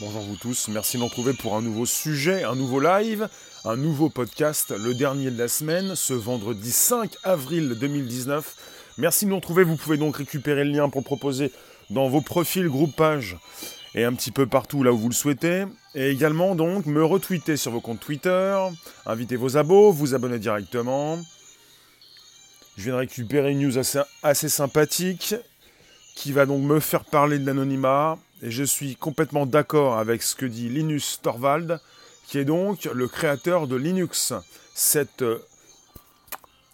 [0.00, 3.28] Bonjour vous tous, merci de nous retrouver pour un nouveau sujet, un nouveau live,
[3.66, 8.94] un nouveau podcast, le dernier de la semaine, ce vendredi 5 avril 2019.
[8.96, 11.52] Merci de nous retrouver, vous pouvez donc récupérer le lien pour proposer
[11.90, 13.36] dans vos profils, groupe pages
[13.94, 15.64] et un petit peu partout là où vous le souhaitez.
[15.94, 18.58] Et également donc me retweeter sur vos comptes Twitter,
[19.04, 21.18] inviter vos abos, vous abonner directement.
[22.78, 23.78] Je viens de récupérer une news
[24.22, 25.34] assez sympathique
[26.16, 28.18] qui va donc me faire parler de l'anonymat.
[28.42, 31.80] Et je suis complètement d'accord avec ce que dit Linus Torvald,
[32.26, 34.32] qui est donc le créateur de Linux,
[34.74, 35.44] cette, euh,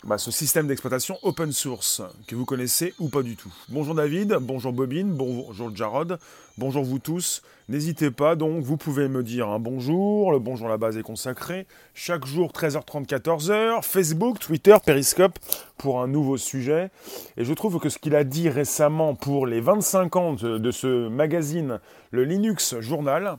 [0.06, 3.52] bah, ce système d'exploitation open source que vous connaissez ou pas du tout.
[3.68, 6.18] Bonjour David, bonjour Bobine, bonjour Jarod,
[6.58, 7.42] bonjour vous tous.
[7.68, 11.02] N'hésitez pas donc, vous pouvez me dire un bonjour, le bonjour à la base est
[11.02, 11.66] consacré.
[11.94, 15.40] Chaque jour 13h30, 14h, Facebook, Twitter, Periscope
[15.76, 16.90] pour un nouveau sujet.
[17.36, 21.08] Et je trouve que ce qu'il a dit récemment pour les 25 ans de ce
[21.08, 21.80] magazine,
[22.12, 23.38] le Linux Journal,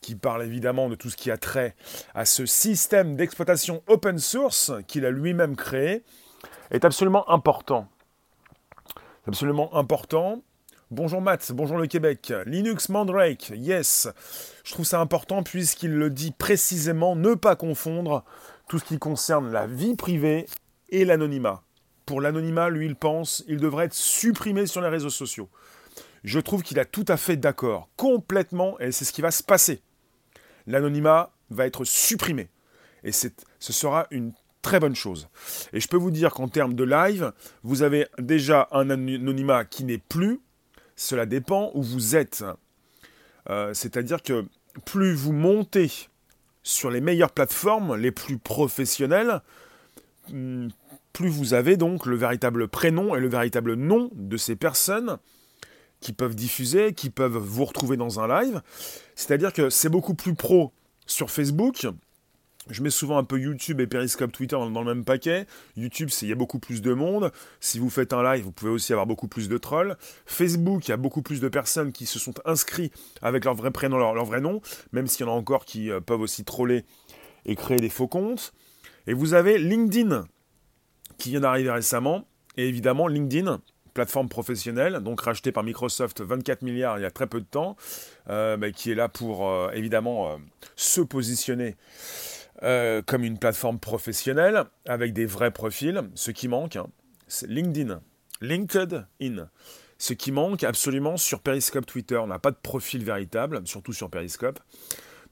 [0.00, 1.74] qui parle évidemment de tout ce qui a trait
[2.14, 6.02] à ce système d'exploitation open source qu'il a lui-même créé,
[6.70, 7.88] est absolument important.
[9.26, 10.42] Absolument important
[10.92, 12.32] Bonjour Matt, bonjour le Québec.
[12.46, 14.08] Linux Mandrake, yes.
[14.64, 18.24] Je trouve ça important puisqu'il le dit précisément, ne pas confondre
[18.68, 20.46] tout ce qui concerne la vie privée
[20.88, 21.62] et l'anonymat.
[22.06, 25.48] Pour l'anonymat, lui, il pense, il devrait être supprimé sur les réseaux sociaux.
[26.24, 29.44] Je trouve qu'il a tout à fait d'accord, complètement, et c'est ce qui va se
[29.44, 29.82] passer.
[30.70, 32.48] L'anonymat va être supprimé.
[33.04, 34.32] Et ce sera une
[34.62, 35.28] très bonne chose.
[35.72, 37.32] Et je peux vous dire qu'en termes de live,
[37.62, 40.40] vous avez déjà un anonymat qui n'est plus,
[40.96, 42.44] cela dépend où vous êtes.
[43.48, 44.44] Euh, c'est-à-dire que
[44.84, 45.90] plus vous montez
[46.62, 49.40] sur les meilleures plateformes, les plus professionnelles,
[50.30, 50.68] hmm,
[51.12, 55.18] plus vous avez donc le véritable prénom et le véritable nom de ces personnes
[56.00, 58.62] qui peuvent diffuser, qui peuvent vous retrouver dans un live.
[59.14, 60.72] C'est-à-dire que c'est beaucoup plus pro
[61.06, 61.86] sur Facebook,
[62.68, 65.46] je mets souvent un peu YouTube et Periscope Twitter dans, le même paquet.
[65.76, 67.32] YouTube, il y a beaucoup plus de monde.
[67.58, 69.96] Si vous faites un live, vous pouvez aussi avoir beaucoup plus de trolls.
[70.26, 73.70] Facebook, il y a beaucoup plus de personnes qui se sont inscrits avec leur vrai
[73.70, 74.60] prénom, leur, vrai nom,
[74.92, 76.84] même s'il y en a encore qui euh, peuvent aussi troller
[77.46, 78.52] et créer des faux comptes.
[79.06, 80.26] Et vous avez LinkedIn,
[81.18, 82.26] qui vient d'arriver récemment.
[82.56, 83.60] Et évidemment, LinkedIn,
[83.92, 87.76] plateforme professionnelle, donc rachetée par Microsoft 24 milliards il y a très peu de temps,
[88.28, 90.38] euh, mais qui est là pour euh, évidemment
[90.76, 91.76] se positionner
[92.62, 96.02] euh, comme une plateforme professionnelle avec des vrais profils.
[96.14, 96.88] Ce qui manque, hein,
[97.26, 98.00] c'est LinkedIn.
[98.42, 99.48] LinkedIn.
[99.96, 102.16] Ce qui manque absolument sur Periscope Twitter.
[102.16, 104.60] On n'a pas de profil véritable, surtout sur Periscope.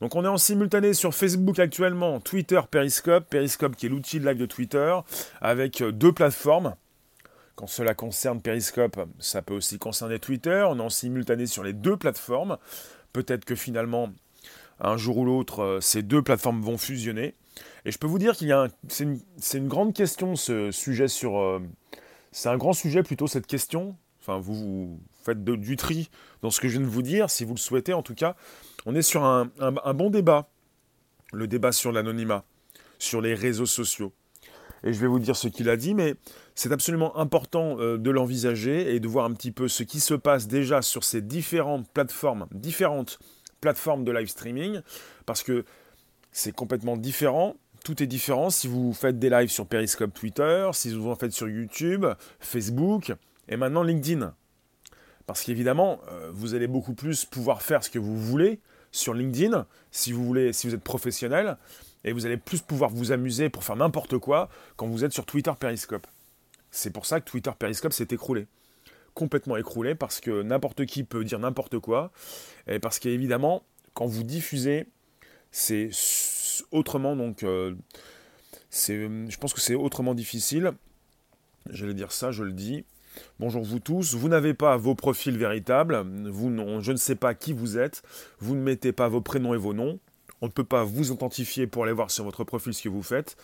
[0.00, 4.26] Donc on est en simultané sur Facebook actuellement, Twitter, Periscope, Periscope qui est l'outil de
[4.26, 4.97] live de Twitter,
[5.41, 6.76] avec euh, deux plateformes.
[7.58, 10.64] Quand cela concerne Periscope, ça peut aussi concerner Twitter.
[10.69, 12.56] On est en simultané sur les deux plateformes.
[13.12, 14.12] Peut-être que finalement
[14.78, 17.34] un jour ou l'autre, euh, ces deux plateformes vont fusionner.
[17.84, 21.36] Et je peux vous dire qu'il y a c'est, une, grande question ce sujet sur,
[21.36, 21.60] euh,
[22.30, 23.97] c'est un grand sujet plutôt cette question.
[24.20, 26.10] Enfin, vous, faites du tri
[26.42, 28.36] dans ce que je viens de vous dire, si vous le souhaitez en tout cas.
[28.86, 29.47] On est sur un,
[29.94, 30.48] bon débat,
[31.32, 32.44] le débat sur l'anonymat,
[33.00, 34.12] sur les réseaux sociaux.
[34.84, 36.15] Et je vais vous dire ce qu'il a dit, mais
[36.55, 40.15] c'est absolument important euh, de l'envisager et de voir un petit peu ce qui se
[40.15, 43.19] passe déjà sur ces différentes plateformes, différentes
[43.61, 44.81] plateforme de live streaming,
[45.27, 45.65] parce que
[46.33, 47.56] c'est complètement différent.
[47.84, 51.33] Tout est différent si vous faites des lives sur Periscope Twitter, si vous en faites
[51.33, 52.06] sur YouTube,
[52.41, 53.12] Facebook
[53.49, 54.34] et maintenant LinkedIn.
[55.27, 58.60] Parce qu'évidemment, euh, vous allez beaucoup plus pouvoir faire ce que vous voulez
[58.91, 61.59] sur LinkedIn, si vous voulez, si vous êtes professionnel,
[62.04, 65.26] et vous allez plus pouvoir vous amuser pour faire n'importe quoi quand vous êtes sur
[65.26, 66.06] Twitter Periscope.
[66.70, 68.47] C'est pour ça que Twitter Periscope s'est écroulé
[69.19, 72.12] complètement écroulé parce que n'importe qui peut dire n'importe quoi.
[72.69, 74.86] Et parce qu'évidemment, quand vous diffusez,
[75.50, 75.91] c'est
[76.70, 77.42] autrement donc.
[77.42, 77.75] Euh,
[78.71, 80.72] je pense que c'est autrement difficile.
[81.68, 82.84] J'allais dire ça, je le dis.
[83.41, 87.53] Bonjour vous tous, vous n'avez pas vos profils véritables, vous je ne sais pas qui
[87.53, 88.03] vous êtes,
[88.39, 89.98] vous ne mettez pas vos prénoms et vos noms,
[90.40, 93.02] on ne peut pas vous identifier pour aller voir sur votre profil ce que vous
[93.02, 93.36] faites.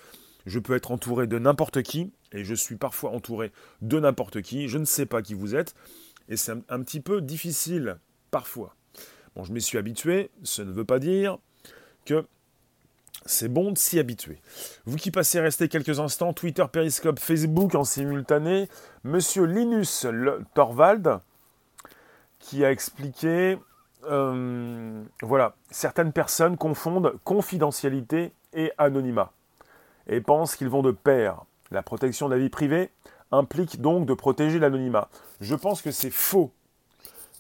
[0.46, 3.50] Je peux être entouré de n'importe qui, et je suis parfois entouré
[3.80, 5.74] de n'importe qui, je ne sais pas qui vous êtes,
[6.28, 7.98] et c'est un, petit peu difficile
[8.30, 8.74] parfois.
[9.34, 11.38] Bon, je m'y suis habitué, ce ne veut pas dire
[12.04, 12.26] que
[13.26, 14.40] c'est bon de s'y habituer.
[14.84, 18.68] Vous qui passez rester quelques instants, Twitter, Periscope, Facebook en simultané,
[19.02, 20.06] Monsieur Linus
[20.54, 21.20] Torvald,
[22.38, 23.56] qui a expliqué,
[24.10, 29.32] euh, voilà, certaines personnes confondent confidentialité et anonymat
[30.06, 31.42] et pensent qu'ils vont de pair.
[31.70, 32.90] La protection de la vie privée
[33.32, 35.08] implique donc de protéger l'anonymat.
[35.40, 36.52] Je pense que c'est faux.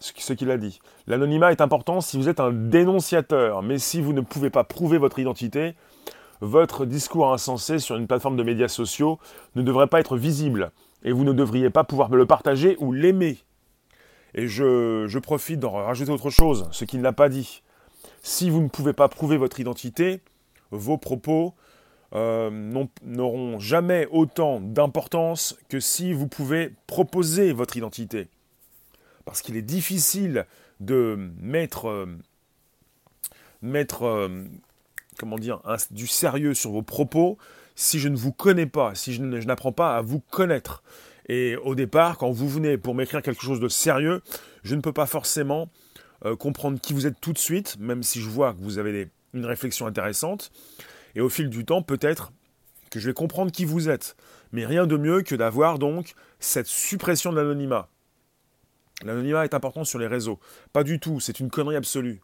[0.00, 0.80] ce qu'il a dit.
[1.06, 4.98] L'anonymat est important si vous êtes un dénonciateur, mais si vous ne pouvez pas prouver
[4.98, 5.74] votre identité,
[6.40, 9.18] votre discours insensé sur une plateforme de médias sociaux
[9.54, 10.72] ne devrait pas être visible,
[11.04, 13.38] et vous ne devriez pas pouvoir le partager ou l'aimer.
[14.34, 17.62] Et je, profite d'en rajouter autre chose, ce qu'il n'a pas dit.
[18.22, 20.20] Si vous ne pouvez pas prouver votre identité,
[20.70, 21.54] vos propos
[22.14, 22.50] euh,
[23.02, 28.28] n'auront jamais autant d'importance que si vous pouvez proposer votre identité.
[29.24, 30.46] Parce qu'il est difficile
[30.80, 32.06] de mettre, euh,
[33.62, 34.44] euh,
[35.18, 35.60] comment dire,
[35.90, 37.38] du sérieux sur vos propos
[37.76, 40.82] si je ne vous connais pas, si je n'apprends pas à vous connaître.
[41.28, 44.22] Et au départ, quand vous venez pour m'écrire quelque chose de sérieux,
[44.62, 45.70] je ne peux pas forcément
[46.38, 49.46] comprendre qui vous êtes tout de suite, même si je vois que vous avez une
[49.46, 50.52] réflexion intéressante.
[51.14, 52.32] Et au fil du temps, peut-être
[52.90, 54.16] que je vais comprendre qui vous êtes.
[54.52, 57.88] Mais rien de mieux que d'avoir donc cette suppression de l'anonymat.
[59.02, 60.38] L'anonymat est important sur les réseaux.
[60.72, 62.20] Pas du tout, c'est une connerie absolue.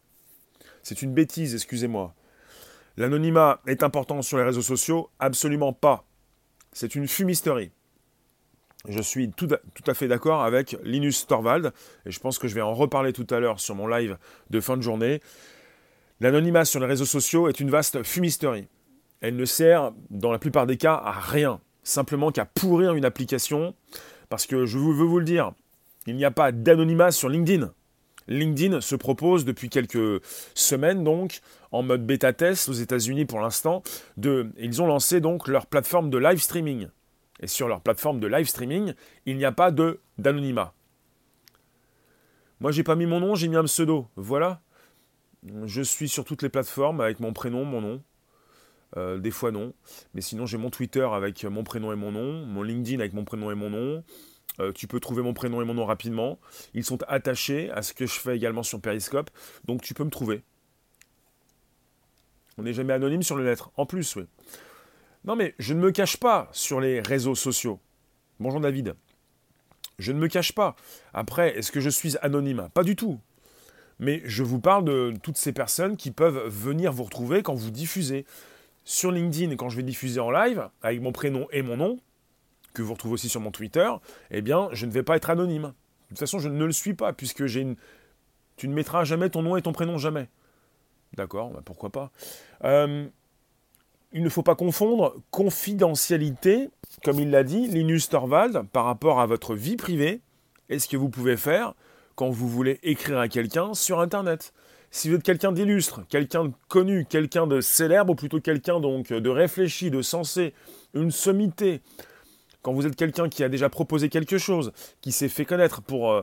[0.83, 2.15] C'est une bêtise, excusez-moi.
[2.97, 5.09] L'anonymat est important sur les réseaux sociaux?
[5.19, 6.05] Absolument pas.
[6.71, 7.71] C'est une fumisterie.
[8.87, 9.47] Je suis tout
[9.87, 11.71] à, fait d'accord avec Linus Torvald,
[12.05, 14.17] et je pense que je vais en reparler tout à l'heure sur mon live
[14.49, 15.21] de fin de journée.
[16.19, 18.67] L'anonymat sur les réseaux sociaux est une vaste fumisterie
[19.21, 23.75] elle ne sert dans la plupart des cas à rien, simplement qu'à pourrir une application,
[24.29, 25.53] parce que je veux vous le dire,
[26.07, 27.71] il n'y a pas d'anonymat sur LinkedIn.
[28.27, 30.23] LinkedIn se propose depuis quelques
[30.53, 31.41] semaines donc
[31.71, 33.81] en mode bêta test aux États-Unis pour l'instant
[34.23, 36.87] ils ont lancé donc leur plateforme de live streaming.
[37.41, 38.93] Et sur leur plateforme de live streaming,
[39.25, 40.73] il n'y a pas de d'anonymat.
[42.59, 44.07] Moi, j'ai pas mis mon nom, j'ai mis un pseudo.
[44.15, 44.61] Voilà.
[45.65, 48.03] Je suis sur toutes les plateformes avec mon prénom, mon nom.
[48.97, 49.73] Euh, des fois non.
[50.13, 53.23] Mais sinon, j'ai mon Twitter avec mon prénom et mon nom, mon LinkedIn avec mon
[53.23, 54.03] prénom et mon nom.
[54.59, 56.39] Euh, tu peux trouver mon prénom et mon nom rapidement.
[56.75, 59.31] Ils sont attachés à ce que je fais également sur Periscope.
[59.65, 60.43] Donc tu peux me trouver.
[62.57, 63.71] On n'est jamais anonyme sur les lettres.
[63.75, 64.25] En plus, oui.
[65.23, 67.79] Non mais je ne me cache pas sur les réseaux sociaux.
[68.39, 68.95] Bonjour David.
[69.99, 70.75] Je ne me cache pas.
[71.13, 72.69] Après, est-ce que je suis anonyme?
[72.73, 73.19] Pas du tout.
[73.99, 77.69] Mais je vous parle de toutes ces personnes qui peuvent venir vous retrouver quand vous
[77.69, 78.25] diffusez
[78.83, 81.99] sur LinkedIn, quand je vais diffuser en live, avec mon prénom et mon nom,
[82.73, 83.87] que vous retrouvez aussi sur mon Twitter,
[84.31, 85.61] eh bien, je ne vais pas être anonyme.
[85.61, 87.75] De toute façon, je ne le suis pas, puisque j'ai une...
[88.57, 90.29] tu ne mettras jamais ton nom et ton prénom, jamais.
[91.13, 92.11] D'accord, bah, pourquoi pas.
[92.63, 93.07] Euh,
[94.13, 96.69] il ne faut pas confondre confidentialité,
[97.03, 100.21] comme il l'a dit, Linus Torvald, par rapport à votre vie privée,
[100.69, 101.73] et ce que vous pouvez faire
[102.15, 104.53] quand vous voulez écrire à quelqu'un sur Internet.
[104.89, 109.13] Si vous êtes quelqu'un d'illustre, quelqu'un de connu, quelqu'un de célèbre, ou plutôt quelqu'un donc
[109.13, 110.53] de réfléchi, de sensé,
[110.93, 111.81] une sommité,
[112.61, 116.11] quand vous êtes quelqu'un qui a déjà proposé quelque chose, qui s'est fait connaître pour,
[116.11, 116.21] euh,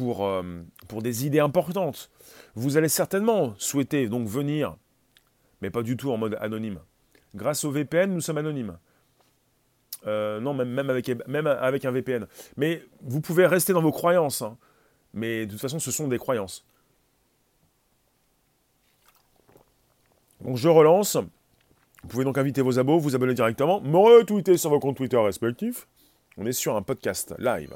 [0.00, 2.10] euh, pour des idées importantes,
[2.54, 4.76] vous allez certainement souhaiter donc venir,
[5.62, 6.78] mais pas du tout en mode anonyme.
[7.34, 8.76] Grâce au VPN, nous sommes anonymes.
[10.06, 12.26] Euh, non, même, avec un VPN.
[12.56, 14.42] Mais vous pouvez rester dans vos croyances.
[14.42, 14.56] Hein.
[15.14, 16.66] Mais de toute façon, ce sont des croyances.
[20.40, 21.16] Donc je relance.
[21.16, 25.16] Vous pouvez donc inviter vos abos, vous abonner directement, me retweeter sur vos comptes Twitter
[25.16, 25.86] respectifs.
[26.36, 27.74] On est sur un podcast live.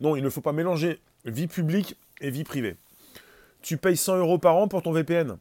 [0.00, 2.76] Non, il ne faut pas mélanger vie publique et vie privée.
[3.62, 5.38] Tu payes 100 euros par an pour ton VPN.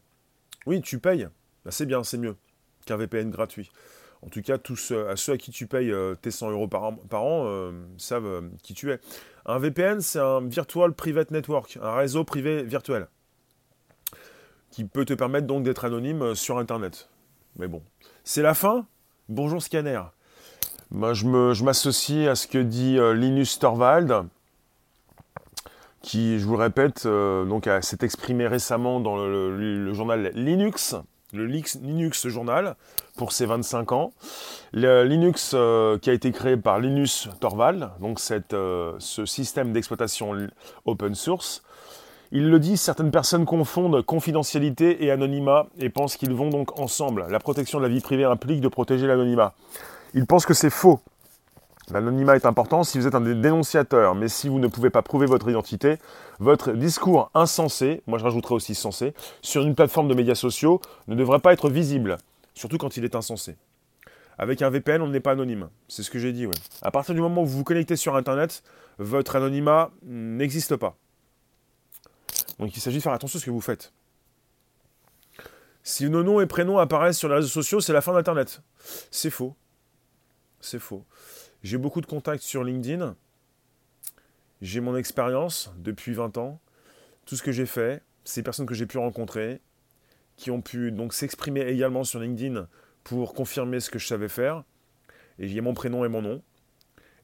[0.65, 1.27] Oui, tu payes.
[1.63, 2.35] Bah, c'est bien, c'est mieux
[2.85, 3.69] qu'un VPN gratuit
[4.21, 6.83] en tout cas, tous à ceux à qui tu payes euh, tes 100 euros par
[6.83, 6.97] an,
[7.45, 8.99] euh, savent euh, qui tu es.
[9.45, 13.07] Un VPN, c'est un Virtual Private Network, un réseau privé virtuel,
[14.71, 17.09] qui peut te permettre donc d'être anonyme sur Internet.
[17.57, 17.81] Mais bon,
[18.23, 18.85] c'est la fin?
[19.29, 20.01] Bonjour Scanner.
[20.89, 24.25] Moi, je m'associe à ce que dit Linus Torvald,
[26.07, 30.95] qui, je vous le répète, donc s'est exprimé récemment dans le journal Linux,
[31.33, 32.75] le Linux Journal
[33.17, 34.13] pour ses 25 ans.
[34.73, 38.19] Linux euh, qui a été créé par Linus Torvald, donc
[38.53, 40.35] euh, ce système d'exploitation
[40.85, 41.63] open source.
[42.31, 47.25] Il le dit, certaines personnes confondent confidentialité et anonymat et pensent qu'ils vont donc ensemble.
[47.29, 49.53] La protection de la vie privée implique de protéger l'anonymat.
[50.13, 50.99] Ils pensent que c'est faux.
[51.91, 55.25] L'anonymat est important si vous êtes un dénonciateur, mais si vous ne pouvez pas prouver
[55.25, 55.97] votre identité,
[56.39, 61.15] votre discours insensé, moi je rajouterai aussi sensé, sur une plateforme de médias sociaux ne
[61.15, 62.17] devrait pas être visible,
[62.53, 63.55] surtout quand il est insensé.
[64.37, 65.69] Avec un VPN, on n'est pas anonyme.
[65.87, 66.53] C'est ce que j'ai dit, oui.
[66.81, 68.63] À partir du moment où vous vous connectez sur Internet,
[68.99, 70.97] votre anonymat n'existe pas.
[72.59, 73.93] Donc il s'agit de faire attention à ce que vous faites.
[75.83, 78.61] Si nos noms et prénoms apparaissent sur les réseaux sociaux, c'est la fin d'Internet.
[79.09, 79.55] C'est faux.
[80.59, 81.05] C'est faux.
[81.63, 83.15] J'ai beaucoup de contacts sur LinkedIn.
[84.61, 86.59] J'ai mon expérience depuis 20 ans.
[87.25, 89.61] Tout ce que j'ai fait, ces personnes que j'ai pu rencontrer,
[90.35, 92.67] qui ont pu donc s'exprimer également sur LinkedIn
[93.03, 94.63] pour confirmer ce que je savais faire.
[95.39, 96.41] Et a mon prénom et mon nom.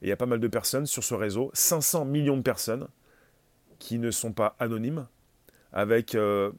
[0.02, 2.88] Et il y a pas mal de personnes sur ce réseau, 500 millions de personnes,
[3.80, 5.08] qui ne sont pas anonymes,
[5.72, 6.52] avec euh,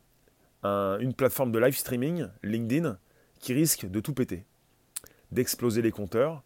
[0.62, 2.98] une plateforme de live streaming, LinkedIn,
[3.40, 4.46] qui risque de tout péter,
[5.30, 6.42] d'exploser les compteurs.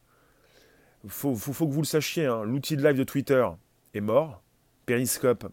[1.05, 3.47] Il faut, que vous le sachiez, hein, l'outil de live de Twitter
[3.95, 4.43] est mort.
[4.87, 5.49] Periscope,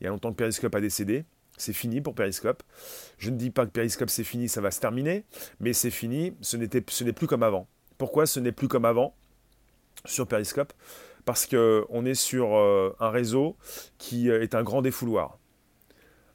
[0.00, 1.24] il y a longtemps que Periscope a décédé.
[1.56, 2.62] C'est fini pour Periscope.
[3.18, 5.24] Je ne dis pas que Periscope c'est fini, ça va se terminer,
[5.58, 7.66] mais c'est fini, ce n'est plus comme avant.
[7.98, 9.16] Pourquoi ce n'est plus comme avant
[10.04, 10.72] sur Periscope?
[11.24, 13.56] Parce qu'on est sur euh, un réseau
[13.98, 15.38] qui euh, est un grand défouloir.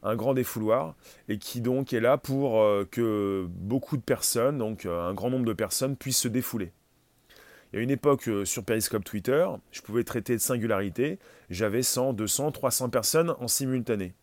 [0.03, 0.95] Un grand défouloir
[1.29, 5.45] et qui donc est là pour euh, que beaucoup de personnes, donc un grand nombre
[5.45, 6.73] de personnes, puissent se défouler.
[7.73, 11.17] Il y a une époque sur Periscope Twitter, je pouvais traiter de singularité,
[11.49, 14.13] j'avais 100, 200, 300 personnes en simultané.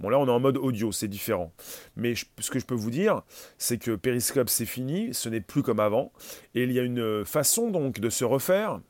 [0.00, 1.52] Bon, là, on est en mode audio, c'est différent.
[1.96, 3.24] Mais ce que je peux vous dire,
[3.58, 6.12] c'est que Periscope, c'est fini, ce n'est plus comme avant.
[6.54, 8.80] Et il y a une façon donc de se refaire.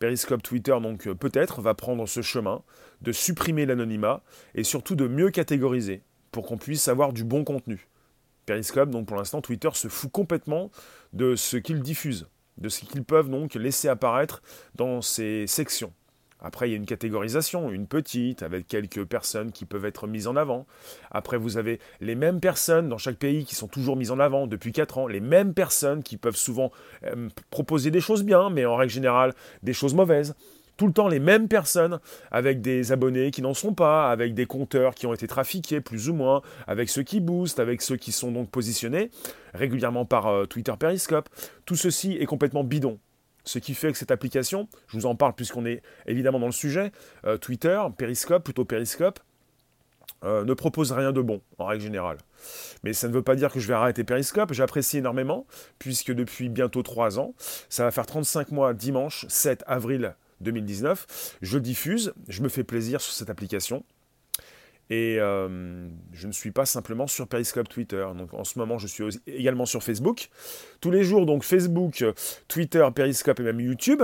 [0.00, 2.62] Periscope Twitter, donc peut-être, va prendre ce chemin
[3.00, 4.22] de supprimer l'anonymat
[4.54, 7.88] et surtout de mieux catégoriser pour qu'on puisse avoir du bon contenu.
[8.44, 10.70] Periscope, donc pour l'instant, Twitter se fout complètement
[11.14, 14.42] de ce qu'il diffuse, de ce qu'ils peuvent donc laisser apparaître
[14.74, 15.92] dans ces sections.
[16.40, 20.28] Après, il y a une catégorisation, une petite, avec quelques personnes qui peuvent être mises
[20.28, 20.66] en avant.
[21.10, 24.46] Après, vous avez les mêmes personnes dans chaque pays qui sont toujours mises en avant
[24.46, 26.70] depuis 4 ans, les mêmes personnes qui peuvent souvent
[27.04, 29.34] euh, proposer des choses bien, mais en règle générale,
[29.64, 30.36] des choses mauvaises.
[30.78, 31.98] Tout le temps les mêmes personnes,
[32.30, 36.08] avec des abonnés qui n'en sont pas, avec des compteurs qui ont été trafiqués plus
[36.08, 39.10] ou moins, avec ceux qui boostent, avec ceux qui sont donc positionnés
[39.54, 41.28] régulièrement par euh, Twitter Periscope.
[41.66, 43.00] Tout ceci est complètement bidon.
[43.42, 46.52] Ce qui fait que cette application, je vous en parle puisqu'on est évidemment dans le
[46.52, 46.92] sujet,
[47.24, 49.18] euh, Twitter, Periscope, plutôt Periscope,
[50.24, 52.18] euh, ne propose rien de bon, en règle générale.
[52.84, 55.44] Mais ça ne veut pas dire que je vais arrêter Periscope, j'apprécie énormément,
[55.80, 57.34] puisque depuis bientôt 3 ans,
[57.68, 63.00] ça va faire 35 mois dimanche 7 avril 2019, je diffuse, je me fais plaisir
[63.00, 63.84] sur cette application,
[64.90, 68.06] et euh, je ne suis pas simplement sur Periscope Twitter.
[68.32, 70.30] En ce moment, je suis également sur Facebook.
[70.80, 72.04] Tous les jours, donc Facebook,
[72.48, 74.02] Twitter, Periscope et même YouTube.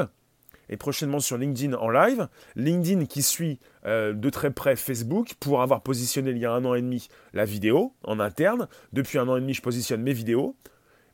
[0.71, 2.29] Et prochainement sur LinkedIn en live.
[2.57, 6.65] LinkedIn qui suit euh, de très près Facebook pour avoir positionné il y a un
[6.65, 8.69] an et demi la vidéo en interne.
[8.93, 10.57] Depuis un an et demi, je positionne mes vidéos,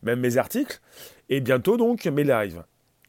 [0.03, 0.81] même mes articles.
[1.29, 2.63] Et bientôt donc mes lives.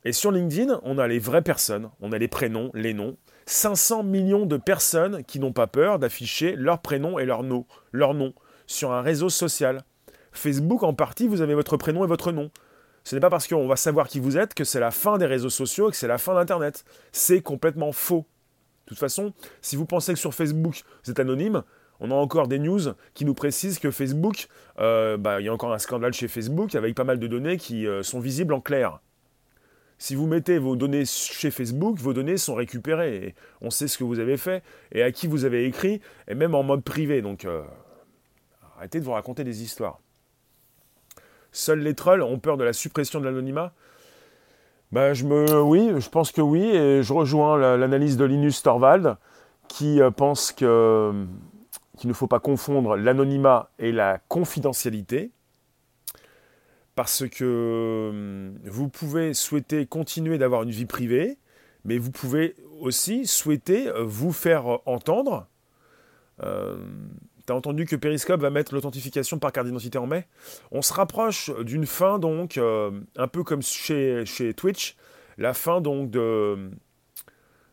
[0.03, 4.03] Et sur LinkedIn, on a les vraies personnes, on a les prénoms, les noms, 500
[4.03, 8.33] millions de personnes qui n'ont pas peur d'afficher leur prénom et leur nom, leur nom
[8.65, 9.83] sur un réseau social.
[10.31, 12.49] Facebook, en partie, vous avez votre prénom et votre nom.
[13.03, 15.25] Ce n'est pas parce qu'on va savoir qui vous êtes que c'est la fin des
[15.25, 16.83] réseaux sociaux et que c'est la fin d'Internet.
[17.11, 18.25] C'est complètement faux.
[18.85, 21.63] De toute façon, si vous pensez que sur Facebook, vous êtes anonyme,
[21.99, 22.81] on a encore des news
[23.13, 24.47] qui nous précisent que Facebook,
[24.79, 27.57] euh, bah, il y a encore un scandale chez Facebook avec pas mal de données
[27.57, 28.99] qui euh, sont visibles en clair.
[30.01, 33.35] Si vous mettez vos données chez Facebook, vos données sont récupérées.
[33.61, 36.55] on sait ce que vous avez fait et à qui vous avez écrit, et même
[36.55, 37.21] en mode privé.
[37.21, 37.61] Donc euh,
[38.77, 39.99] arrêtez de vous raconter des histoires.
[41.51, 43.73] Seuls les trolls ont peur de la suppression de l'anonymat
[44.91, 49.17] ben, je me, Oui, je pense que oui, et je rejoins l'analyse de Linus Torvald,
[49.67, 55.31] qui euh, pense qu'il ne faut pas confondre l'anonymat et la confidentialité
[57.01, 61.39] parce que hum, vous pouvez souhaiter continuer d'avoir une vie privée,
[61.83, 65.47] mais vous pouvez aussi souhaiter euh, vous faire entendre.
[66.43, 66.77] Euh,
[67.47, 70.27] T'as entendu que Periscope va mettre l'authentification par carte d'identité en mai?
[70.69, 74.95] On se rapproche d'une fin donc, euh, un peu comme chez, Twitch,
[75.39, 76.69] la fin donc de,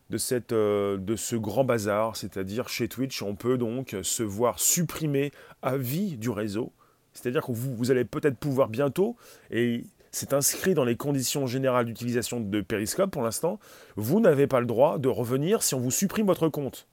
[0.09, 4.59] de, cette, euh, de ce grand bazar, c'est-à-dire chez Twitch, on peut donc se voir
[4.59, 5.31] supprimer
[5.61, 6.73] à vie du réseau
[7.21, 9.15] c'est-à-dire que vous, allez peut-être pouvoir bientôt,
[9.51, 13.59] et c'est inscrit dans les conditions générales d'utilisation de Periscope pour l'instant,
[13.95, 16.87] vous n'avez pas le droit de revenir si on vous supprime votre compte.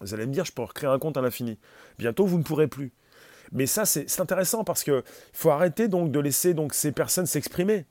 [0.00, 1.58] Vous allez me dire, je peux recréer un compte à l'infini.
[1.98, 2.92] Bientôt, vous ne pourrez plus.
[3.50, 5.02] Mais ça, c'est intéressant parce qu'il
[5.32, 7.86] faut arrêter donc de laisser ces personnes s'exprimer.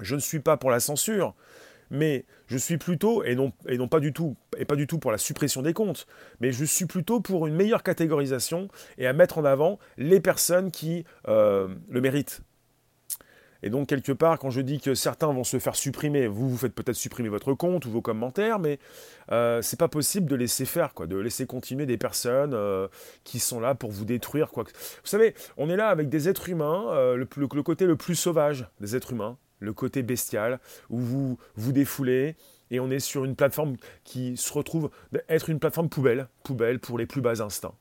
[0.00, 1.34] Je ne suis pas pour la censure,
[1.92, 4.98] mais je suis plutôt, et non, et non pas du tout, et pas du tout
[4.98, 6.06] pour la suppression des comptes,
[6.40, 8.68] mais je suis plutôt pour une meilleure catégorisation
[8.98, 12.42] et à mettre en avant les personnes qui euh, le méritent.
[13.62, 16.56] Et donc, quelque part, quand je dis que certains vont se faire supprimer, vous vous
[16.56, 18.78] faites peut-être supprimer votre compte ou vos commentaires, mais
[19.30, 22.88] euh, c'est pas possible de laisser faire, de laisser continuer des personnes euh,
[23.24, 24.50] qui sont là pour vous détruire.
[24.50, 24.64] Quoi.
[24.64, 24.70] Vous
[25.04, 28.96] savez, on est là avec des êtres humains, euh, le, côté le plus sauvage des
[28.96, 32.36] êtres humains, le côté bestial, où vous vous défoulez,
[32.70, 34.90] et on est sur une plateforme qui se retrouve
[35.28, 37.74] être une plateforme poubelle, poubelle pour les plus bas instincts.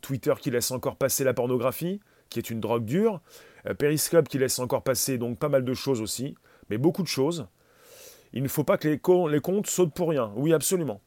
[0.00, 3.20] Twitter qui laisse encore passer la pornographie, qui est une drogue dure,
[3.66, 6.36] euh, Periscope qui laisse encore passer donc pas mal de choses aussi,
[6.68, 7.46] mais beaucoup de choses.
[8.32, 10.32] Il ne faut pas que les, comptes sautent pour rien.
[10.36, 11.00] Oui, absolument.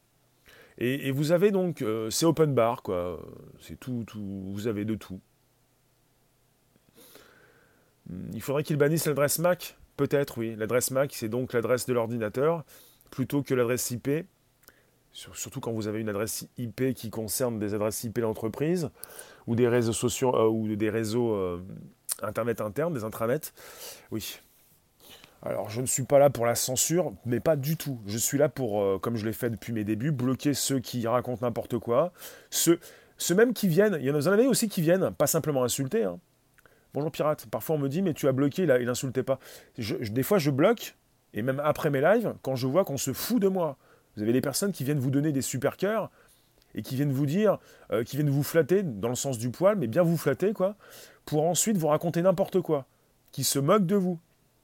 [0.78, 3.20] Et, vous avez donc, euh, c'est open bar, quoi.
[3.60, 5.20] C'est tout, tout, vous avez de tout.
[8.08, 10.56] Hmm, il faudrait qu'ils bannissent l'adresse MAC Peut-être, oui.
[10.56, 12.64] L'adresse MAC, c'est donc l'adresse de l'ordinateur,
[13.10, 14.08] plutôt que l'adresse IP.
[15.12, 18.88] Surtout quand vous avez une adresse IP qui concerne des adresses IP d'entreprise,
[19.46, 21.60] ou des réseaux sociaux, euh, ou des réseaux
[22.22, 23.52] Internet interne, des intranets.
[24.10, 24.40] Oui.
[25.42, 28.00] Alors, je ne suis pas là pour la censure, mais pas du tout.
[28.06, 31.06] Je suis là pour, euh, comme je l'ai fait depuis mes débuts, bloquer ceux qui
[31.06, 32.12] racontent n'importe quoi.
[32.50, 32.80] Ceux,
[33.18, 36.04] ceux même qui viennent, il y en a aussi qui viennent, pas simplement insulter.
[36.04, 36.18] Hein.
[36.98, 37.46] Bonjour pirate.
[37.46, 39.38] Parfois on me dit, mais tu as bloqué, il n'insultait pas.
[39.78, 40.96] des fois je bloque,
[41.32, 43.76] et même après mes lives, quand je vois qu'on se fout de moi.
[44.16, 46.10] Vous avez des personnes qui viennent vous donner des super cœurs,
[46.74, 47.58] et qui viennent vous dire,
[47.92, 50.74] euh, qui viennent vous flatter, dans le sens du poil, mais bien vous flatter, quoi
[51.28, 52.86] pour ensuite vous raconter n'importe quoi,
[53.32, 54.18] qui se moquent de vous,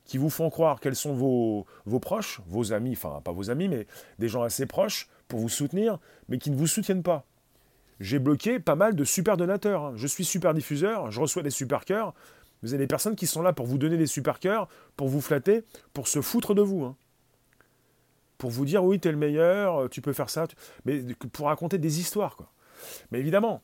[0.06, 3.68] qui vous font croire quels sont vos, vos proches, vos amis, enfin pas vos amis,
[3.68, 3.86] mais
[4.18, 5.98] des gens assez proches pour vous soutenir,
[6.28, 7.26] mais qui ne vous soutiennent pas.
[8.00, 9.84] J'ai bloqué pas mal de super donateurs.
[9.84, 9.92] Hein.
[9.96, 12.14] Je suis super diffuseur, je reçois des super cœurs.
[12.62, 15.20] Vous avez des personnes qui sont là pour vous donner des super cœurs, pour vous
[15.20, 16.84] flatter, pour se foutre de vous.
[16.84, 16.96] Hein.
[18.38, 20.46] Pour vous dire oui, t'es le meilleur, tu peux faire ça.
[20.84, 22.50] Mais pour raconter des histoires, quoi.
[23.10, 23.62] Mais évidemment,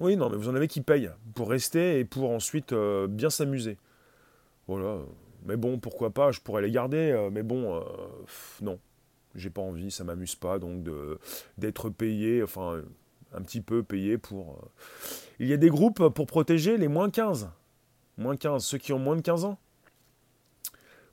[0.00, 3.30] oui, non, mais vous en avez qui payent pour rester et pour ensuite euh, bien
[3.30, 3.78] s'amuser.
[4.66, 4.98] Voilà.
[5.44, 7.80] Mais bon, pourquoi pas, je pourrais les garder, euh, mais bon, euh,
[8.60, 8.78] non.
[9.34, 10.86] J'ai pas envie, ça m'amuse pas, donc
[11.58, 12.82] d'être payé, enfin,
[13.34, 14.70] un petit peu payé pour.
[15.38, 17.50] Il y a des groupes pour protéger les moins 15.
[18.16, 19.58] Moins 15, ceux qui ont moins de 15 ans.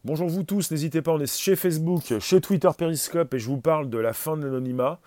[0.04, 3.62] Bonjour vous tous, n'hésitez pas, on est chez Facebook, chez Twitter Periscope et je vous
[3.62, 5.00] parle de la fin de l'anonymat.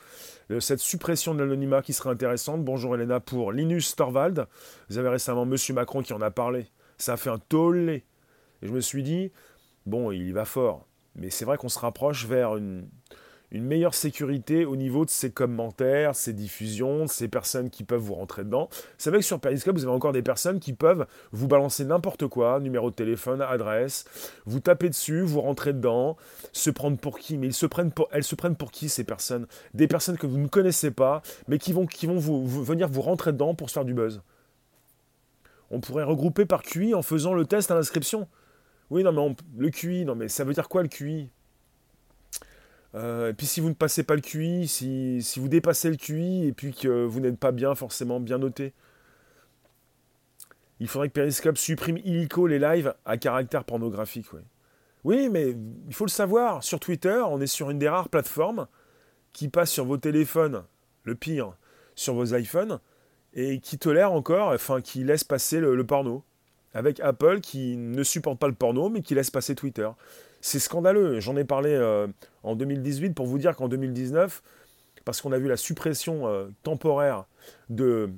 [0.52, 2.64] Euh, cette suppression de l'anonymat qui serait intéressante.
[2.64, 4.46] Bonjour Elena pour Linus Torvald.
[4.88, 6.66] Vous avez récemment Monsieur Macron qui en a parlé.
[6.96, 8.04] Ça a fait un tollé.
[8.62, 9.32] Et je me suis dit,
[9.84, 10.86] bon, il y va fort.
[11.16, 12.88] Mais c'est vrai qu'on se rapproche vers une,
[13.54, 18.14] une meilleure sécurité au niveau de ces commentaires, ces diffusions, ces personnes qui peuvent vous
[18.14, 18.68] rentrer dedans.
[18.72, 22.26] Vous savez que sur Periscope, vous avez encore des personnes qui peuvent vous balancer n'importe
[22.26, 24.06] quoi, numéro de téléphone, adresse,
[24.44, 26.16] vous taper dessus, vous rentrer dedans,
[26.52, 29.04] se prendre pour qui Mais ils se prennent pour, elles se prennent pour qui ces
[29.04, 29.46] personnes?
[29.72, 33.02] Des personnes que vous ne connaissez pas, mais qui vont, qui vont vous, venir vous
[33.02, 34.20] rentrer dedans pour se faire du buzz.
[35.70, 38.26] On pourrait regrouper par QI en faisant le test à l'inscription.
[38.90, 41.30] Oui, non, mais le QI, non, mais ça veut dire quoi le QI
[42.94, 46.46] euh, et puis si vous ne passez pas le QI, si, vous dépassez le QI
[46.46, 48.72] et puis que vous n'êtes pas bien forcément bien noté,
[50.80, 54.26] il faudrait que Periscope supprime illico les lives à caractère pornographique.
[55.02, 58.66] Oui, mais il faut le savoir, sur Twitter, on est sur une des rares plateformes
[59.32, 60.64] qui passe sur vos téléphones,
[61.04, 61.54] le pire,
[61.94, 62.80] sur vos iPhones,
[63.34, 66.24] et qui tolère encore, enfin qui laisse passer le porno.
[66.74, 69.88] Avec Apple qui ne supporte pas le porno, mais qui laisse passer Twitter.
[70.44, 71.20] C'est scandaleux.
[71.20, 72.06] J'en ai parlé euh,
[72.42, 74.42] en 2018 pour vous dire qu'en 2019,
[75.06, 77.24] parce qu'on a vu la suppression euh, temporaire
[77.70, 78.10] de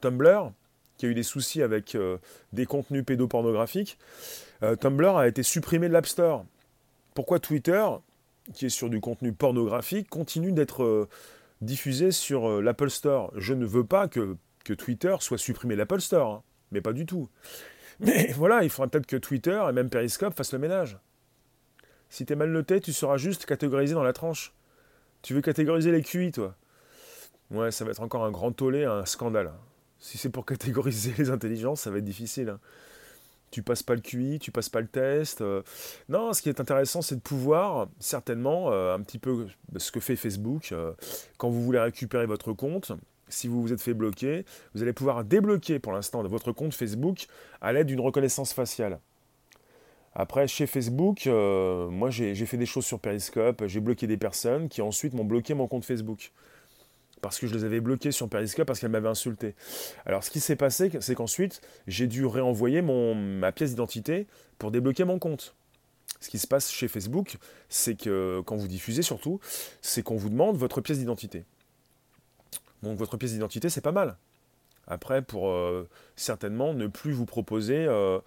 [0.00, 0.50] Tumblr,
[0.96, 2.18] qui a eu des soucis avec euh,
[2.52, 3.96] des contenus pédopornographiques,
[4.80, 6.44] Tumblr a été supprimé de l'App Store.
[7.14, 7.86] Pourquoi Twitter,
[8.52, 11.08] qui est sur du contenu pornographique, continue d'être
[11.60, 13.30] diffusé sur l'Apple Store?
[13.36, 17.06] Je ne veux pas que, Twitter soit supprimé de l'Apple Store, hein, mais pas du
[17.06, 17.28] tout.
[18.00, 20.98] Mais voilà, il faudra peut-être que Twitter et même Periscope fassent le ménage.
[22.08, 24.54] Si t'es mal noté, tu seras juste catégorisé dans la tranche.
[25.22, 26.54] Tu veux catégoriser les QI, toi?
[27.50, 29.52] Ouais, ça va être encore un grand tollé, un scandale.
[29.98, 32.50] Si c'est pour catégoriser les intelligences, ça va être difficile.
[32.50, 32.60] Hein.
[33.50, 35.40] Tu passes pas le QI, tu passes pas le test.
[35.40, 35.62] Euh.
[36.08, 40.00] Non, ce qui est intéressant, c'est de pouvoir, certainement, euh, un petit peu ce que
[40.00, 40.92] fait Facebook, euh,
[41.38, 42.92] quand vous voulez récupérer votre compte,
[43.28, 47.26] si vous vous êtes fait bloquer, vous allez pouvoir débloquer pour l'instant votre compte Facebook
[47.60, 49.00] à l'aide d'une reconnaissance faciale.
[50.14, 54.68] Après, chez Facebook, euh, moi j'ai fait des choses sur Periscope, j'ai bloqué des personnes
[54.68, 56.30] qui ensuite m'ont bloqué mon compte Facebook.
[57.20, 59.54] Parce que je les avais bloqués sur Periscope parce qu'elles m'avaient insulté.
[60.04, 64.26] Alors ce qui s'est passé, c'est qu'ensuite j'ai dû réenvoyer mon, ma pièce d'identité
[64.58, 65.54] pour débloquer mon compte.
[66.20, 67.36] Ce qui se passe chez Facebook,
[67.68, 69.40] c'est que quand vous diffusez surtout,
[69.82, 71.44] c'est qu'on vous demande votre pièce d'identité.
[72.84, 74.16] Donc votre pièce d'identité, c'est pas mal.
[74.86, 78.18] Après, pour euh, certainement ne plus vous proposer euh,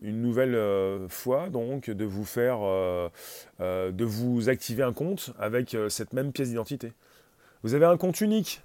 [0.00, 0.58] une nouvelle
[1.08, 2.58] fois donc de vous faire,
[3.60, 6.92] de vous activer un compte avec cette même pièce d'identité.
[7.62, 8.60] Vous avez un compte unique.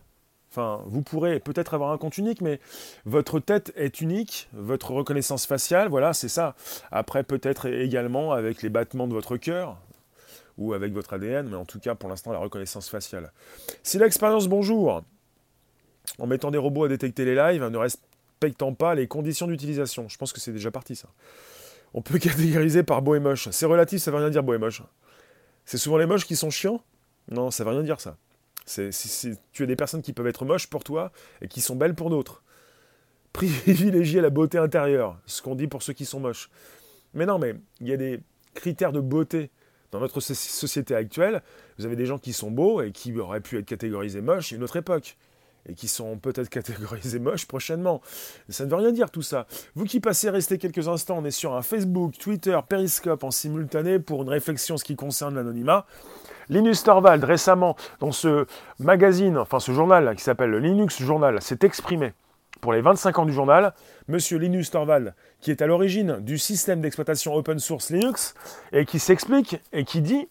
[0.52, 2.60] Enfin, vous pourrez peut-être avoir un compte unique, mais
[3.06, 6.56] votre tête est unique, votre reconnaissance faciale, voilà, c'est ça.
[6.92, 9.78] Après, peut-être également avec les battements de votre cœur
[10.58, 13.32] ou avec votre ADN, mais en tout cas, pour l'instant, la reconnaissance faciale.
[13.84, 15.04] Si l'expérience bonjour,
[16.18, 20.18] en mettant des robots à détecter les lives, ne respectant pas les conditions d'utilisation, je
[20.18, 21.10] pense que c'est déjà parti ça.
[21.94, 23.50] On peut catégoriser par beau et moche.
[23.52, 24.82] C'est relatif, ça veut rien dire beau et moche.
[25.66, 26.82] C'est souvent les moches qui sont chiants?
[27.32, 28.18] Non, ça veut rien dire ça
[29.52, 32.10] tu as des personnes qui peuvent être moches pour toi et qui sont belles pour
[32.10, 32.44] d'autres.
[33.34, 36.50] Privilégier la beauté intérieure, ce qu'on dit pour ceux qui sont moches.
[37.14, 38.20] Mais non, mais il y a des
[38.54, 39.50] critères de beauté
[39.92, 41.42] dans notre société actuelle.
[41.78, 44.56] Vous avez des gens qui sont beaux et qui auraient pu être catégorisés moches à
[44.56, 45.18] une autre époque.
[45.68, 48.02] Et qui sont peut-être catégorisés moches prochainement.
[48.50, 49.48] Ça ne veut rien dire tout ça.
[49.76, 54.00] Vous qui passez, restez quelques instants, on est sur un Facebook, Twitter, Periscope en simultané
[54.00, 55.86] pour une réflexion ce qui concerne l'anonymat.
[56.50, 58.48] Linus Torvald, récemment, dans ce
[58.80, 62.14] magazine, enfin ce journal qui s'appelle le Linux Journal, s'est exprimé
[62.62, 63.74] pour les 25 ans du journal.
[64.08, 68.34] Monsieur Linus Torvald, qui est à l'origine du système d'exploitation open source Linux,
[68.72, 70.28] et qui s'explique et qui dit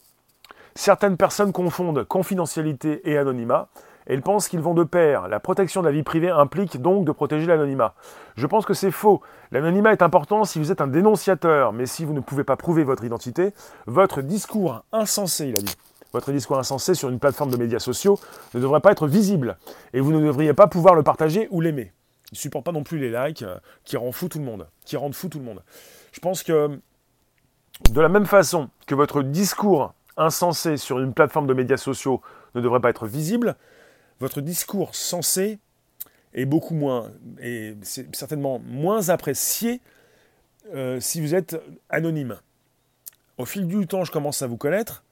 [0.75, 3.69] Certaines personnes confondent confidentialité et anonymat,
[4.09, 5.29] et ils pensent qu'ils vont de pair.
[5.29, 7.95] La protection de la vie privée implique donc de protéger l'anonymat.
[8.37, 9.21] Je pense que c'est faux.
[9.53, 12.85] L'anonymat est important si vous êtes un dénonciateur, mais si vous ne pouvez pas prouver
[12.85, 13.53] votre identité,
[13.87, 15.75] votre discours insensé, il a dit,
[16.13, 18.19] votre discours insensé sur une plateforme de médias sociaux
[18.55, 19.59] ne devrait pas être visible
[19.93, 21.93] et vous ne devriez pas pouvoir le partager ou l'aimer.
[22.31, 24.15] Il ne supporte pas non plus les likes euh, qui rendent
[24.85, 25.63] qui rendent fou tout le monde.
[26.13, 26.79] Je pense que
[27.91, 32.21] de la même façon que votre discours insensé sur une plateforme de médias sociaux
[32.55, 33.57] ne devrait pas être visible,
[34.21, 35.59] votre discours sensé
[36.35, 39.81] est beaucoup moins, et c'est certainement moins apprécié
[40.75, 41.57] euh, si vous êtes
[41.89, 42.39] anonyme.
[43.39, 45.05] Au fil du temps, je commence à vous connaître,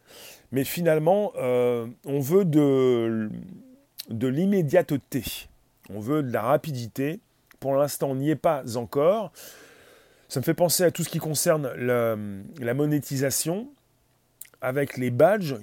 [0.53, 3.31] mais finalement, euh, on veut de,
[4.11, 5.25] de l'immédiateté,
[5.89, 7.21] on veut de la rapidité.
[7.61, 9.33] Pour l'instant, on n'y est pas encore.
[10.29, 13.69] Ça me fait penser à tout ce qui concerne la monétisation
[14.61, 15.57] avec les badges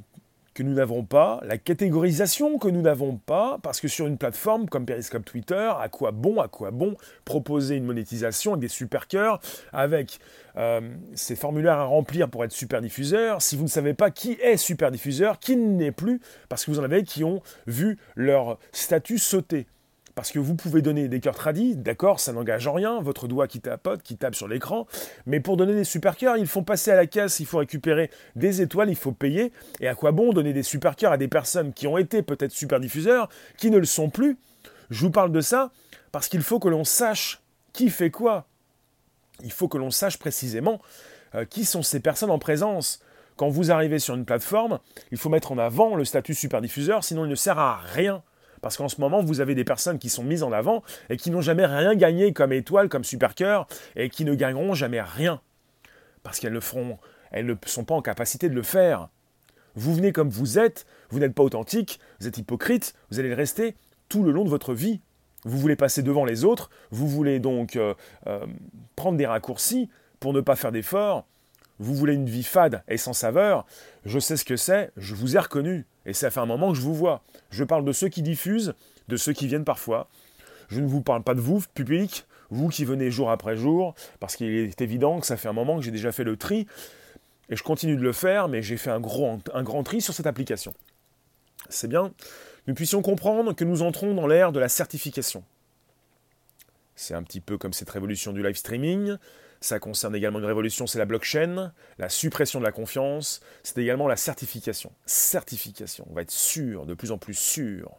[0.54, 4.68] que nous n'avons pas, la catégorisation que nous n'avons pas, parce que sur une plateforme
[4.70, 9.08] comme Periscope Twitter, à quoi bon, à quoi bon proposer une monétisation avec des super
[9.08, 9.40] cœurs,
[9.72, 10.20] avec
[10.58, 10.82] euh,
[11.16, 14.58] ces formulaires à remplir pour être super diffuseur, si vous ne savez pas qui est
[14.58, 19.18] super diffuseur, qui n'est plus, parce que vous en avez qui ont vu leur statut
[19.18, 19.68] sauter.
[20.16, 23.48] Parce que vous pouvez donner des cœurs tradis, d'accord, ça n'engage en rien, votre doigt
[23.48, 24.86] qui tapote, qui tape sur l'écran,
[25.26, 28.12] mais pour donner des super cœurs, il faut passer à la caisse, il faut récupérer
[28.36, 29.52] des étoiles, il faut payer.
[29.80, 32.52] Et à quoi bon donner des super cœurs à des personnes qui ont été peut-être
[32.52, 34.38] super diffuseurs, qui ne le sont plus?
[34.92, 35.72] Je vous parle de ça
[36.12, 38.46] parce qu'il faut que l'on sache qui fait quoi.
[39.44, 40.80] Il faut que l'on sache précisément
[41.34, 43.02] euh, qui sont ces personnes en présence.
[43.36, 44.80] Quand vous arrivez sur une plateforme,
[45.12, 48.22] il faut mettre en avant le statut super diffuseur, sinon il ne sert à rien.
[48.64, 51.32] Parce qu'en ce moment, vous avez des personnes qui sont mises en avant et qui
[51.32, 55.42] n'ont jamais rien gagné comme étoile, comme super cœur, et qui ne gagneront jamais rien.
[56.24, 56.62] Parce qu'elles ne
[57.32, 59.10] elles ne sont pas en capacité de le faire.
[59.76, 63.36] Vous venez comme vous êtes, vous n'êtes pas authentique, vous êtes hypocrite, vous allez le
[63.36, 63.76] rester
[64.08, 65.02] tout le long de votre vie.
[65.44, 67.94] Vous voulez passer devant les autres, vous voulez donc euh,
[68.28, 68.46] euh,
[68.96, 69.90] prendre des raccourcis
[70.22, 71.28] pour ne pas faire d'efforts,
[71.80, 73.66] vous voulez une vie fade et sans saveur,
[74.06, 76.78] je sais ce que c'est, je vous ai reconnu, et ça fait un moment que
[76.78, 77.22] je vous vois.
[77.50, 78.74] Je parle de ceux qui diffusent,
[79.08, 80.10] de ceux qui viennent parfois.
[80.70, 84.36] Je ne vous parle pas de vous, public, vous qui venez jour après jour, parce
[84.36, 86.68] qu'il est évident que ça fait un moment que j'ai déjà fait le tri,
[87.50, 89.02] et je continue de le faire, mais j'ai fait un,
[89.54, 90.74] un grand tri sur cette application.
[91.70, 92.14] C'est bien.
[92.68, 95.44] Nous puissions comprendre que nous entrons dans l'ère de la certification.
[96.96, 99.18] C'est un petit peu comme cette révolution du live streaming,
[99.64, 104.10] ça concerne également une révolution, c'est la blockchain, la suppression de la confiance, c'est également
[104.10, 104.92] la certification.
[105.06, 107.90] Certification, on va être sûr, de plus en plus sûr,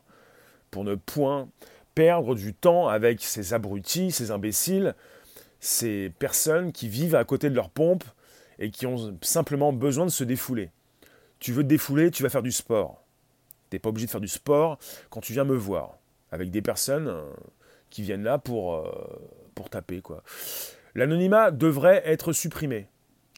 [0.71, 1.49] pour ne point
[1.95, 4.95] perdre du temps avec ces abrutis, ces imbéciles,
[5.59, 8.05] ces personnes qui vivent à côté de leur pompe
[8.59, 10.71] et qui ont simplement besoin de se défouler.
[11.39, 13.03] Tu veux te défouler, tu vas faire du sport.
[13.71, 15.97] Tu n'es pas obligé de faire du sport quand tu viens me voir,
[16.31, 17.23] avec des personnes euh,
[17.89, 18.93] qui viennent là pour, euh,
[19.55, 20.03] pour taper.
[20.03, 20.23] quoi.
[20.95, 22.89] L'anonymat devrait être supprimé.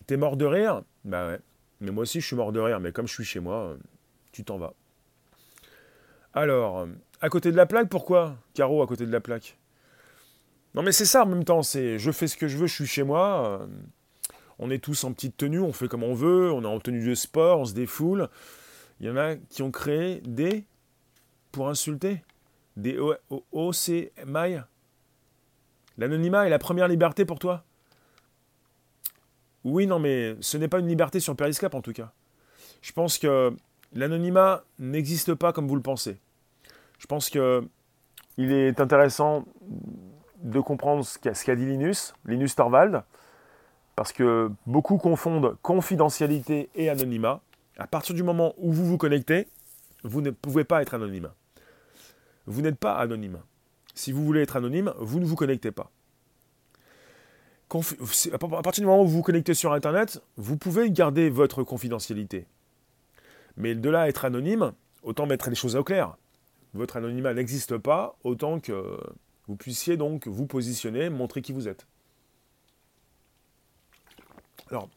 [0.07, 0.83] T'es mort de rire?
[1.05, 1.40] Bah ouais.
[1.81, 2.81] Mais moi aussi, je suis mort de rire.
[2.81, 3.77] Mais comme je suis chez moi, euh,
[4.33, 4.75] tu t'en vas.
[6.35, 6.87] Alors, euh,
[7.21, 8.37] à côté de la plaque, pourquoi?
[8.55, 9.59] Caro, à côté de la plaque
[10.75, 11.62] Non, mais c'est ça en même temps.
[11.62, 13.61] C'est je fais ce que je veux, je suis chez moi.
[13.62, 13.66] Euh,
[14.59, 16.53] on est tous en petite tenue, on fait comme on veut.
[16.53, 18.29] On est en tenue de sport, on se défoule.
[19.01, 20.64] Il y en a qui ont créé des.
[21.53, 22.23] pour insulter
[22.77, 22.99] Des
[23.53, 24.12] OC
[25.99, 27.65] L'anonymat est la première liberté pour toi?
[29.65, 32.13] Oui, non, mais ce n'est pas une liberté sur Periscope en tout cas.
[32.83, 33.53] Je pense que
[33.95, 36.19] l'anonymat n'existe pas comme vous le pensez.
[36.99, 37.67] Je pense que
[38.37, 39.45] il est intéressant
[40.43, 43.03] de comprendre ce qu'a dit Linus, Linus Torvald,
[43.97, 47.41] parce que beaucoup confondent confidentialité et anonymat.
[47.79, 49.49] À partir du moment où vous vous connectez,
[50.05, 51.31] vous ne pouvez pas être anonyme.
[52.47, 53.41] Vous n'êtes pas anonyme.
[53.97, 55.91] Si vous voulez être anonyme, vous ne vous connectez pas.
[57.73, 62.47] à partir du moment où vous vous connectez sur Internet, vous pouvez garder votre confidentialité.
[63.57, 66.15] Mais de là à être anonyme, autant mettre les choses au clair.
[66.75, 69.01] Votre anonymat n'existe pas, autant que
[69.49, 71.87] vous puissiez donc vous positionner, montrer qui vous êtes.
[74.71, 74.91] Alors,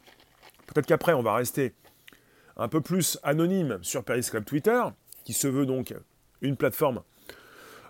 [0.68, 1.74] peut-être qu'après, on va rester
[2.58, 4.84] un peu plus anonyme sur Periscope Twitter,
[5.24, 5.96] qui se veut donc
[6.42, 7.02] une plateforme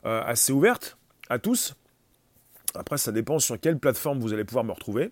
[0.06, 0.99] euh, assez ouverte
[1.30, 1.76] à tous.
[2.76, 5.12] Après, ça dépend sur quelle plateforme vous allez pouvoir me retrouver.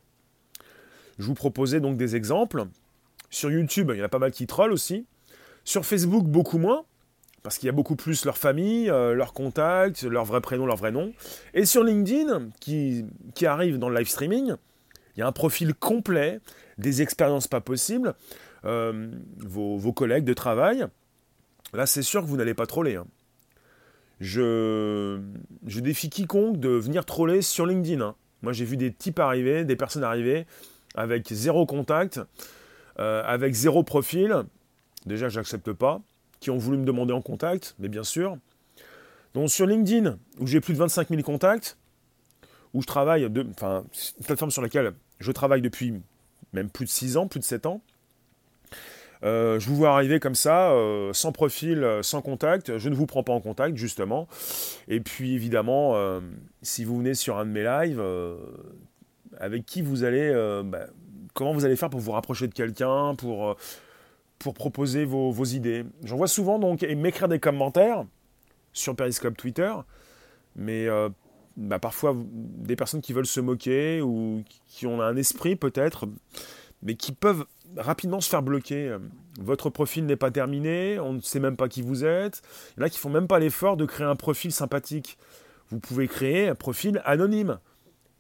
[1.18, 2.66] Je vous proposais donc des exemples.
[3.30, 5.06] Sur YouTube, il y en a pas mal qui trollent aussi.
[5.64, 6.86] Sur Facebook, beaucoup moins,
[7.44, 10.78] parce qu'il y a beaucoup plus leur famille, euh, leurs contacts, leur vrai prénom, leur
[10.78, 11.14] vrai nom.
[11.54, 13.06] Et sur LinkedIn, qui,
[13.46, 14.54] arrive dans le live streaming,
[15.16, 16.40] il y a un profil complet,
[16.78, 18.14] des expériences pas possibles,
[18.66, 20.86] euh, vos, collègues de travail.
[21.74, 22.96] Là, c'est sûr que vous n'allez pas troller.
[22.96, 23.08] Hein.
[24.20, 25.20] Je,
[25.64, 28.02] défie quiconque de venir troller sur LinkedIn.
[28.02, 28.16] Hein.
[28.42, 30.46] Moi, j'ai vu des types arriver, des personnes arriver
[30.96, 32.20] avec zéro contact,
[33.00, 34.44] euh, avec zéro profil.
[35.06, 36.02] Déjà, j'accepte pas.
[36.40, 38.38] Qui ont voulu me demander en contact, mais bien sûr.
[39.34, 41.78] Donc sur LinkedIn, où j'ai plus de 25 000 contacts,
[42.74, 43.84] où je travaille, de, enfin,
[44.20, 45.94] une plateforme sur laquelle je travaille depuis
[46.54, 47.82] même plus de 6 ans, plus de 7 ans.
[49.24, 52.78] Euh, je vous vois arriver comme ça, euh, sans profil, euh, sans contact.
[52.78, 54.28] Je ne vous prends pas en contact, justement.
[54.88, 55.96] Et puis, évidemment,
[56.62, 58.04] si vous venez sur un de mes lives,
[59.40, 60.32] avec qui vous allez.
[60.66, 60.88] Bah,
[61.34, 63.56] comment vous allez faire pour vous rapprocher de quelqu'un, pour,
[64.40, 65.86] pour proposer vos, vos idées?
[66.04, 68.06] J'en vois souvent, donc, et m'écrire des commentaires
[68.74, 69.74] sur Periscope Twitter,
[70.56, 70.88] mais
[71.58, 76.08] bah, parfois des personnes qui veulent se moquer ou qui ont un esprit peut-être,
[76.82, 78.96] mais qui peuvent rapidement se faire bloquer.
[79.40, 82.42] Votre profil n'est pas terminé, on ne sait même pas qui vous êtes.
[82.76, 85.18] Il y en a qui font même pas l'effort de créer un profil sympathique.
[85.70, 87.60] Vous pouvez créer un profil anonyme.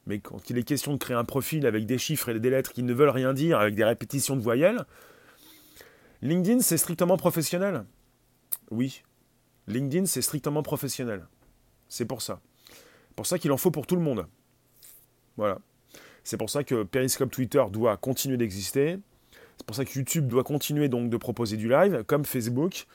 [0.05, 2.73] Mais quand il est question de créer un profil avec des chiffres et des lettres
[2.73, 4.85] qui ne veulent rien dire, avec des répétitions de voyelles,
[6.21, 7.85] LinkedIn, c'est strictement professionnel.
[8.71, 9.03] Oui,
[9.67, 11.27] LinkedIn, c'est strictement professionnel.
[11.89, 12.41] C'est pour ça
[13.17, 14.27] pour ça qu'il en faut pour tout le monde.
[15.35, 15.57] Voilà.
[16.23, 18.99] C'est pour ça que Periscope Twitter doit continuer d'exister.
[19.57, 22.85] C'est pour ça que YouTube doit continuer donc de proposer du live, comme Facebook,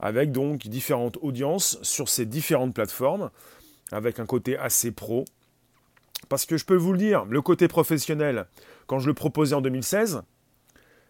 [0.00, 3.30] avec donc différentes audiences sur ces différentes plateformes,
[3.92, 5.24] avec un côté assez pro.
[6.28, 8.46] Parce que je peux vous le dire, le côté professionnel,
[8.86, 10.22] quand je le proposais en 2016,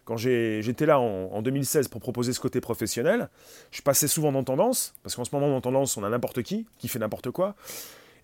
[0.05, 3.29] quand j'étais là en, en, 2016 pour proposer ce côté professionnel,
[3.71, 6.65] je passais souvent dans tendance, parce qu'en ce moment dans tendance on a n'importe qui,
[6.79, 7.55] qui fait n'importe quoi,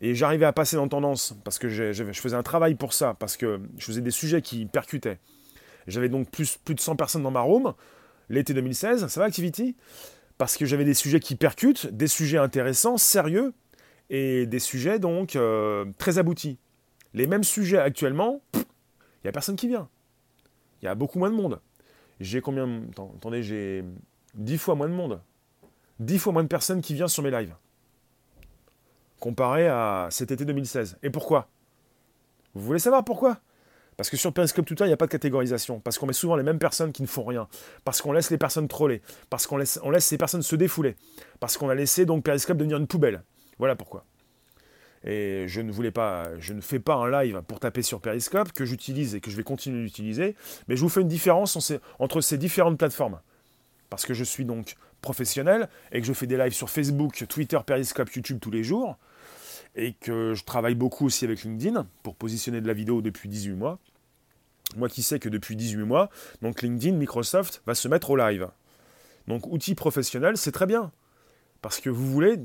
[0.01, 3.37] et j'arrivais à passer dans tendance parce que je, faisais un travail pour ça, parce
[3.37, 5.19] que je faisais des sujets qui percutaient.
[5.87, 7.73] J'avais donc plus, de 100 personnes dans ma room,
[8.29, 9.75] l'été 2016, ça va Activity?
[10.37, 13.53] Parce que j'avais des sujets qui percutent, des sujets intéressants, sérieux,
[14.09, 16.57] et des sujets donc euh, très aboutis.
[17.13, 19.87] Les mêmes sujets actuellement, il n'y a personne qui vient.
[20.81, 21.61] Il y a beaucoup moins de monde.
[22.19, 22.83] J'ai combien...
[23.17, 23.83] Attendez, j'ai
[24.35, 25.21] 10 fois moins de monde.
[25.99, 27.55] 10 fois moins de personnes qui viennent sur mes lives
[29.25, 30.99] comparé à cet été 2016.
[31.01, 31.47] Et pourquoi?
[32.53, 33.39] Vous voulez savoir pourquoi?
[33.97, 35.79] Parce que sur Periscope Twitter, il n'y a pas de catégorisation.
[35.79, 37.47] Parce qu'on met souvent les mêmes personnes qui ne font rien.
[37.85, 39.01] Parce qu'on laisse les personnes troller.
[39.29, 40.95] Parce qu'on laisse, on ces personnes se défouler.
[41.39, 43.23] Parce qu'on a laissé donc Periscope devenir une poubelle.
[43.57, 44.05] Voilà pourquoi.
[45.05, 48.51] Et je ne voulais pas, je ne fais pas un live pour taper sur Periscope
[48.51, 50.35] que j'utilise et que je vais continuer d'utiliser,
[50.67, 53.19] mais je vous fais une différence entre ces différentes plateformes.
[53.91, 57.59] Parce que je suis donc professionnel et que je fais des lives sur Facebook, Twitter,
[57.63, 58.97] Periscope, YouTube tous les jours
[59.75, 63.53] et que je travaille beaucoup aussi avec LinkedIn pour positionner de la vidéo depuis 18
[63.53, 63.79] mois.
[64.75, 66.09] Moi qui sais que depuis 18 mois,
[66.41, 68.49] donc LinkedIn, Microsoft va se mettre au live.
[69.27, 70.91] Donc outil professionnel, c'est très bien.
[71.61, 72.39] Parce que vous voulez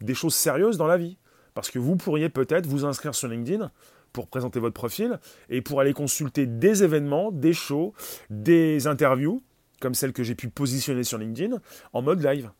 [0.00, 1.16] des choses sérieuses dans la vie.
[1.54, 3.70] Parce que vous pourriez peut-être vous inscrire sur LinkedIn
[4.12, 7.92] pour présenter votre profil et pour aller consulter des événements, des shows,
[8.28, 9.42] des interviews,
[9.80, 11.56] comme celle que j'ai pu positionner sur LinkedIn,
[11.92, 12.50] en mode live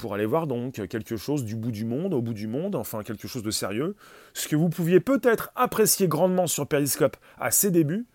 [0.00, 3.02] pour aller voir donc quelque chose du bout du monde, au bout du monde, enfin
[3.02, 3.94] quelque chose de sérieux,
[4.32, 8.06] ce que vous pouviez peut-être apprécier grandement sur Periscope à ses débuts,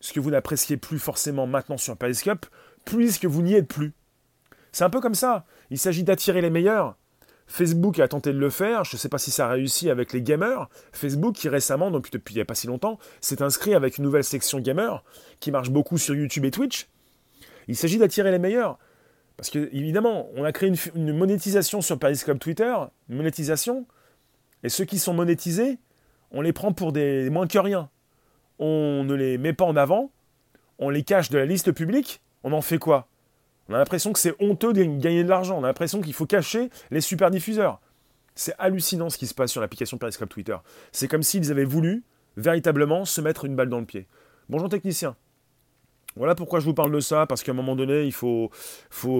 [0.00, 2.46] ce que vous n'appréciez plus forcément maintenant sur Periscope,
[2.86, 3.92] puisque vous n'y êtes plus.
[4.72, 6.96] C'est un peu comme ça, il s'agit d'attirer les meilleurs.
[7.46, 10.14] Facebook a tenté de le faire, je ne sais pas si ça a réussi avec
[10.14, 10.68] les gamers.
[10.92, 14.04] Facebook qui récemment, donc depuis il n'y a pas si longtemps, s'est inscrit avec une
[14.04, 15.04] nouvelle section gamer
[15.40, 16.88] qui marche beaucoup sur YouTube et Twitch.
[17.68, 18.78] Il s'agit d'attirer les meilleurs.
[19.36, 22.74] Parce que, évidemment, on a créé une, monétisation sur Periscope Twitter,
[23.08, 23.86] une monétisation,
[24.62, 25.78] et ceux qui sont monétisés,
[26.30, 27.90] on les prend pour des moins que rien.
[28.58, 30.10] On ne les met pas en avant,
[30.78, 33.08] on les cache de la liste publique, on en fait quoi?
[33.68, 36.26] On a l'impression que c'est honteux de gagner de l'argent, on a l'impression qu'il faut
[36.26, 37.80] cacher les super diffuseurs.
[38.34, 40.56] C'est hallucinant ce qui se passe sur l'application Periscope Twitter.
[40.92, 42.04] C'est comme s'ils avaient voulu
[42.36, 44.06] véritablement se mettre une balle dans le pied.
[44.48, 45.16] Bonjour technicien.
[46.16, 48.50] Voilà pourquoi je vous parle de ça, parce qu'à un moment donné, il faut,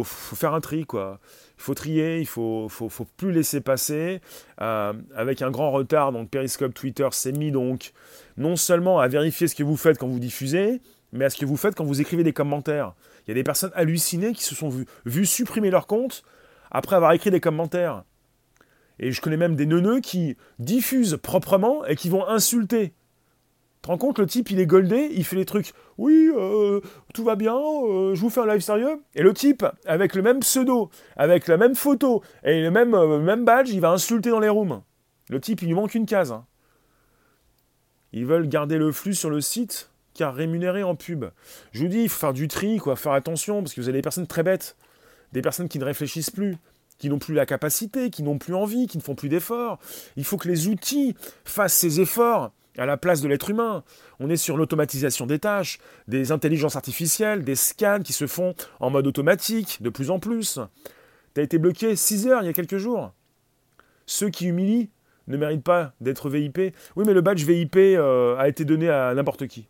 [0.04, 1.20] faire un tri, quoi.
[1.59, 4.20] Il faut trier, il faut, faut, faut plus laisser passer.
[4.62, 7.92] Euh, avec un grand retard, donc Periscope Twitter s'est mis donc
[8.38, 10.80] non seulement à vérifier ce que vous faites quand vous diffusez,
[11.12, 12.94] mais à ce que vous faites quand vous écrivez des commentaires.
[13.26, 14.70] Il y a des personnes hallucinées qui se sont
[15.04, 16.22] vues, supprimer leur compte
[16.70, 18.04] après avoir écrit des commentaires.
[18.98, 22.94] Et je connais même des neuneux qui diffusent proprement et qui vont insulter
[23.87, 26.81] te rends compte, le type, il est goldé, il fait les trucs, oui, euh,
[27.14, 29.01] tout va bien, euh, je vous fais un live sérieux.
[29.14, 33.20] Et le type, avec le même pseudo, avec la même photo et le même, euh,
[33.20, 34.83] même badge, il va insulter dans les rooms.
[35.31, 36.33] Le type, il lui manque une case.
[36.33, 36.46] Hein.
[38.12, 41.27] Ils veulent garder le flux sur le site, car rémunéré en pub.
[41.72, 43.99] Je vous dis, il faut faire du tri, quoi, faire attention, parce que vous avez
[43.99, 44.77] des personnes très bêtes,
[45.33, 46.57] des personnes qui ne réfléchissent plus
[46.99, 49.79] qui n'ont plus la capacité, qui n'ont plus envie, qui ne font plus d'efforts.
[50.16, 53.84] Il faut que les outils fassent ces efforts à la place de l'être humain.
[54.20, 58.90] On est sur l'automatisation des tâches, des intelligences artificielles, des scans qui se font en
[58.90, 60.58] mode automatique de plus en plus.
[61.34, 63.12] Tu as été bloqué 6 heures il y a quelques jours.
[64.06, 64.90] Ceux qui humilient
[65.26, 66.74] ne méritent pas d'être VIP.
[66.94, 69.68] Oui, mais le badge VIP euh, a été donné à n'importe qui.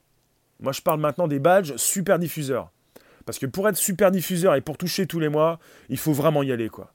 [0.61, 2.71] Moi, je parle maintenant des badges super diffuseurs.
[3.25, 6.43] Parce que pour être super diffuseur et pour toucher tous les mois, il faut vraiment
[6.43, 6.93] y aller, quoi.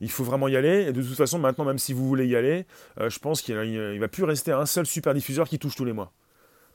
[0.00, 0.86] Il faut vraiment y aller.
[0.88, 2.66] Et de toute façon, maintenant, même si vous voulez y aller,
[3.00, 5.84] euh, je pense qu'il ne va plus rester un seul super diffuseur qui touche tous
[5.84, 6.12] les mois.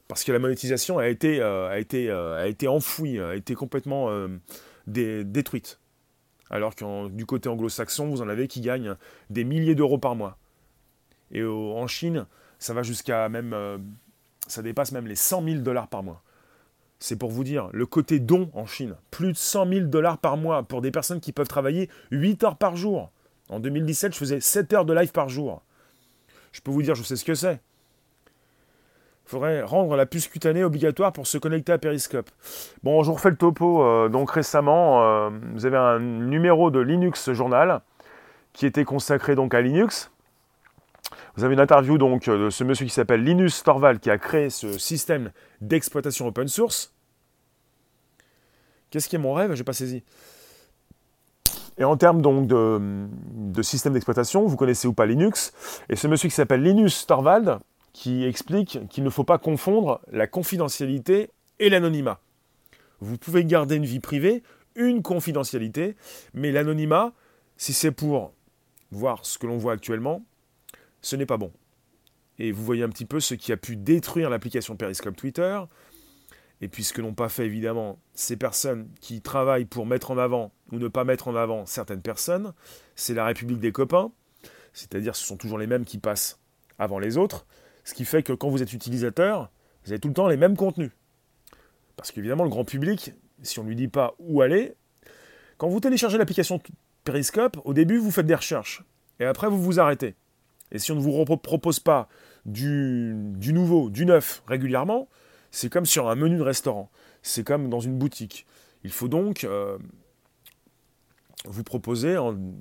[0.07, 4.09] Parce que la monétisation a été, euh, euh, enfouie, a été complètement
[4.87, 5.79] détruite.
[6.49, 8.95] Alors que du côté anglo-saxon, vous en avez qui gagnent
[9.29, 10.37] des milliers d'euros par mois.
[11.31, 12.25] Et en Chine,
[12.59, 13.55] ça va jusqu'à même.
[14.47, 16.23] ça dépasse même les 100 000 dollars par mois.
[17.03, 20.37] C'est pour vous dire, le côté don en Chine, plus de 100 000 dollars par
[20.37, 23.09] mois pour des personnes qui peuvent travailler 8 heures par jour.
[23.49, 25.63] En 2017, je faisais 7 heures de live par jour.
[26.51, 27.59] Je peux vous dire, je sais ce que c'est.
[29.25, 32.29] Il faudrait rendre la puce cutanée obligatoire pour se connecter à Periscope.
[32.83, 33.81] Bon, je vous refais le topo.
[33.81, 37.81] Euh, donc récemment, euh, vous avez un numéro de Linux Journal
[38.53, 40.11] qui était consacré donc à Linux.
[41.35, 44.49] Vous avez une interview donc de ce monsieur qui s'appelle Linus Torvald qui a créé
[44.49, 46.93] ce système d'exploitation open source.
[48.89, 49.53] Qu'est-ce qui est mon rêve?
[49.53, 50.03] Je n'ai pas saisi.
[51.77, 55.53] Et en termes donc de, système d'exploitation, vous connaissez ou pas Linux,
[55.89, 57.59] et ce monsieur qui s'appelle Linus Torvald
[57.93, 62.19] qui explique qu'il ne faut pas confondre la confidentialité et l'anonymat.
[62.99, 64.43] Vous pouvez garder une vie privée,
[64.75, 65.95] une confidentialité,
[66.33, 67.13] mais l'anonymat,
[67.57, 68.33] si c'est pour
[68.91, 70.23] voir ce que l'on voit actuellement,
[71.01, 71.51] ce n'est pas bon.
[72.39, 75.59] Et vous voyez un petit peu ce qui a pu détruire l'application Periscope Twitter.
[76.61, 80.51] Et puis ce n'ont pas fait évidemment ces personnes qui travaillent pour mettre en avant
[80.71, 82.53] ou ne pas mettre en avant certaines personnes,
[82.95, 84.11] c'est la République des copains.
[84.73, 86.39] C'est-à-dire ce sont toujours les mêmes qui passent
[86.77, 87.45] avant les autres.
[87.83, 89.51] Ce qui fait que quand vous êtes utilisateur,
[89.83, 90.91] vous avez tout le temps les mêmes contenus.
[91.95, 94.73] Parce qu'évidemment, le grand public, si on ne lui dit pas où aller,
[95.57, 96.61] quand vous téléchargez l'application
[97.03, 98.83] Periscope, au début, vous faites des recherches.
[99.19, 100.15] Et après, vous vous arrêtez.
[100.71, 102.07] Et si on ne vous propose pas
[102.45, 103.13] du,
[103.53, 105.07] nouveau, du neuf régulièrement,
[105.51, 106.89] c'est comme sur un menu de restaurant.
[107.21, 108.45] C'est comme dans une boutique.
[108.83, 109.77] Il faut donc euh,
[111.45, 112.17] vous proposer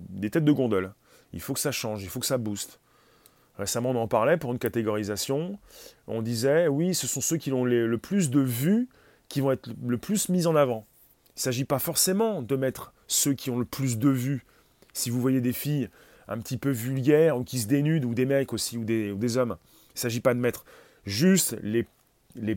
[0.08, 0.92] des têtes de gondole.
[1.32, 2.80] Il faut que ça change, il faut que ça booste.
[3.56, 5.58] Récemment, on en parlait pour une catégorisation.
[6.06, 8.88] On disait, oui, ce sont ceux qui ont le plus de vues
[9.28, 10.86] qui vont être le plus mis en avant.
[11.28, 14.44] Il ne s'agit pas forcément de mettre ceux qui ont le plus de vues.
[14.92, 15.88] Si vous voyez des filles
[16.30, 19.56] un petit peu vulgaires ou qui se dénudent, ou des mecs aussi, ou des, hommes.
[19.88, 20.64] Il ne s'agit pas de mettre
[21.04, 21.86] juste les,
[22.36, 22.56] les,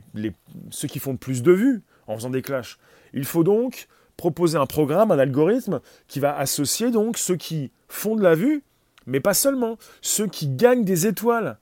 [0.70, 2.78] ceux qui font le plus de vues en faisant des clashs.
[3.14, 8.16] Il faut donc proposer un programme, un algorithme qui va associer donc ceux qui font
[8.16, 8.64] de la vue,
[9.08, 11.58] mais pas seulement, ceux qui gagnent des étoiles.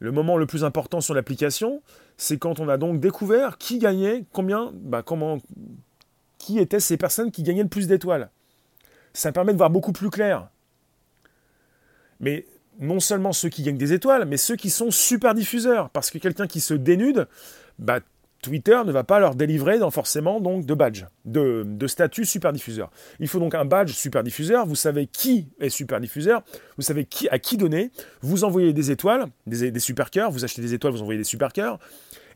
[0.00, 1.80] Le moment le plus important sur l'application,
[2.16, 5.38] c'est quand on a donc découvert qui gagnait, combien, bah comment,
[6.38, 8.30] qui étaient ces personnes qui gagnaient le plus d'étoiles.
[9.12, 10.50] Ça permet de voir beaucoup plus clair
[12.20, 12.46] mais
[12.78, 15.90] non seulement ceux qui gagnent des étoiles, mais ceux qui sont super diffuseurs.
[15.90, 17.26] Parce que quelqu'un qui se dénude,
[17.78, 18.00] bah,
[18.42, 22.52] Twitter ne va pas leur délivrer dans forcément donc de badge, de, de statut super
[22.52, 22.90] diffuseur.
[23.18, 24.66] Il faut donc un badge super diffuseur.
[24.66, 26.42] Vous savez qui est super diffuseur,
[26.76, 27.90] vous savez qui à qui donner.
[28.20, 30.30] Vous envoyez des étoiles, des, des super cœurs.
[30.30, 31.78] Vous achetez des étoiles, vous envoyez des super cœurs.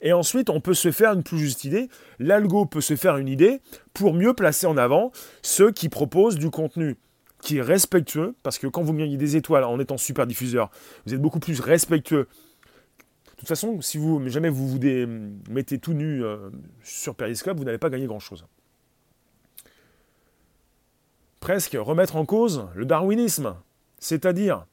[0.02, 1.88] Et ensuite, on peut se faire une plus juste idée.
[2.18, 3.60] L'algo peut se faire une idée
[3.92, 5.12] pour mieux placer en avant
[5.42, 6.96] ceux qui proposent du contenu
[7.40, 10.70] qui est respectueux, parce que quand vous gagnez des étoiles en étant super diffuseur,
[11.06, 12.28] vous êtes beaucoup plus respectueux
[13.40, 14.78] de toute façon, si vous jamais vous vous
[15.48, 16.50] mettez tout nu euh,
[16.82, 18.44] sur Periscope, vous n'allez pas gagner grand-chose.
[21.40, 23.56] Presque remettre en cause le darwinisme,
[23.98, 24.66] c'est-à-dire,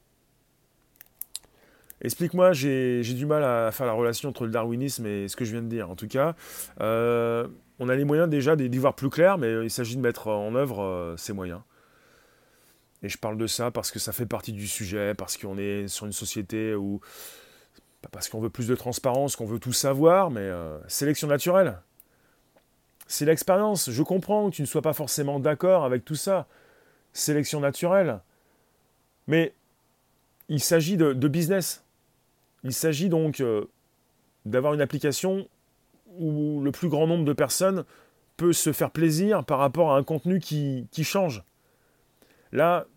[2.02, 5.54] explique-moi, j'ai du mal à faire la relation entre le darwinisme et ce que je
[5.54, 5.90] viens de dire.
[5.90, 6.36] En tout cas,
[6.82, 7.48] euh,
[7.80, 10.56] on a les moyens déjà d'y voir plus clair, mais il s'agit de mettre en
[10.56, 11.62] œuvre euh, ces moyens.
[13.04, 15.88] Et je parle de ça parce que ça fait partie du sujet, parce qu'on est
[15.88, 17.00] sur une société où
[18.12, 21.80] parce qu'on veut plus de transparence, qu'on veut tout savoir, mais euh, sélection naturelle.
[23.08, 23.90] C'est l'expérience.
[23.90, 26.48] Je comprends que tu ne sois pas forcément d'accord avec tout ça.
[27.14, 28.20] Sélection naturelle.
[29.28, 29.54] Mais
[30.50, 31.84] il s'agit de, business.
[32.64, 33.66] Il s'agit donc euh,
[34.46, 35.48] d'avoir une application
[36.18, 37.84] où le plus grand nombre de personnes
[38.38, 41.44] peut se faire plaisir par rapport à un contenu qui, change.
[42.52, 42.88] Là,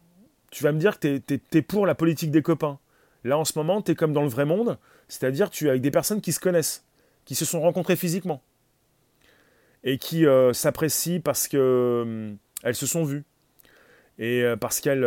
[0.51, 2.78] tu vas me dire que tu es, pour la politique des copains.
[3.24, 4.78] Là, en ce moment, tu es comme dans le vrai monde,
[5.09, 6.84] c'est-à-dire tu es avec des personnes qui se connaissent,
[7.24, 8.42] qui se sont rencontrées physiquement,
[9.84, 12.34] et qui euh, s'apprécient parce qu'elles euh,
[12.72, 13.24] se sont vues,
[14.18, 15.03] et euh, parce qu'elles...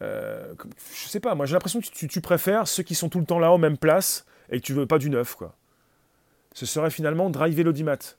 [0.00, 3.38] je sais pas, moi j'ai l'impression que tu, préfères ceux qui sont tout le temps
[3.38, 5.36] là aux mêmes places et que tu veux pas du neuf.
[6.54, 8.16] Ce serait finalement driver l'audimat.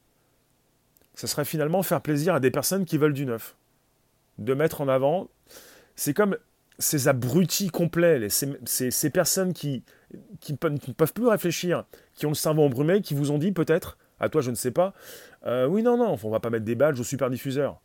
[1.15, 3.55] Ce serait finalement faire plaisir à des personnes qui veulent du neuf.
[4.37, 5.29] De mettre en avant.
[5.95, 6.37] C'est comme
[6.79, 9.83] ces abrutis complets, ces, personnes qui,
[10.49, 14.29] ne peuvent plus réfléchir, qui ont le cerveau embrumé, qui vous ont dit peut-être, à
[14.29, 14.93] toi je ne sais pas,
[15.45, 17.81] euh, oui non non, on va pas mettre des badges aux super diffuseurs.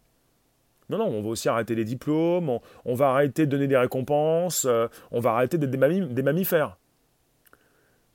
[0.90, 4.66] Non non, on va aussi arrêter les diplômes, on, va arrêter de donner des récompenses,
[4.66, 6.76] euh, on va arrêter d'être des, des mammifères.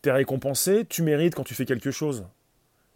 [0.04, 2.28] T'es récompensé, tu mérites quand tu fais quelque chose.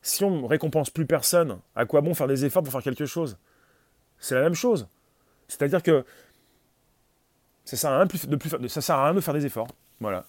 [0.03, 3.07] Si on ne récompense plus personne, à quoi bon faire des efforts pour faire quelque
[3.07, 3.37] chose?
[4.19, 4.87] C'est la même chose.
[5.51, 6.05] C'est-à-dire que
[7.65, 9.67] ça sert à rien de, plus, ça sert à rien de faire des efforts.
[9.99, 10.23] Voilà.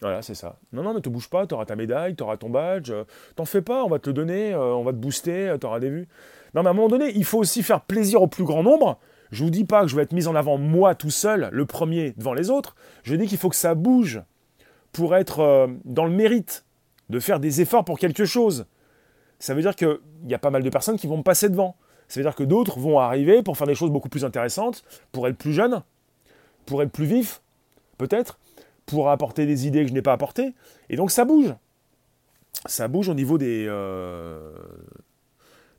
[0.00, 0.56] Voilà, c'est ça.
[0.72, 2.90] Non, non, ne te bouge pas, tu auras ta médaille, tu auras ton badge.
[2.90, 3.04] Euh,
[3.36, 5.66] t'en fais pas, on va te le donner, euh, on va te booster, euh, tu
[5.66, 6.08] auras des vues.
[6.54, 8.98] Non, mais à un moment donné, il faut aussi faire plaisir au plus grand nombre.
[9.30, 11.64] Je vous dis pas que je vais être mis en avant moi tout seul, le
[11.64, 12.74] premier devant les autres.
[13.04, 14.20] Je dis qu'il faut que ça bouge
[14.90, 16.66] pour être dans le mérite
[17.08, 18.66] de faire des efforts pour quelque chose.
[19.38, 21.76] Ça veut dire qu'il y a pas mal de personnes qui vont me passer devant.
[22.12, 25.26] Ça veut dire que d'autres vont arriver pour faire des choses beaucoup plus intéressantes, pour
[25.28, 25.82] être plus jeunes,
[26.66, 27.40] pour être plus vif,
[27.96, 28.38] peut-être,
[28.84, 30.52] pour apporter des idées que je n'ai pas apportées.
[30.90, 31.54] Et donc ça bouge.
[32.66, 34.52] Ça bouge au niveau des, euh,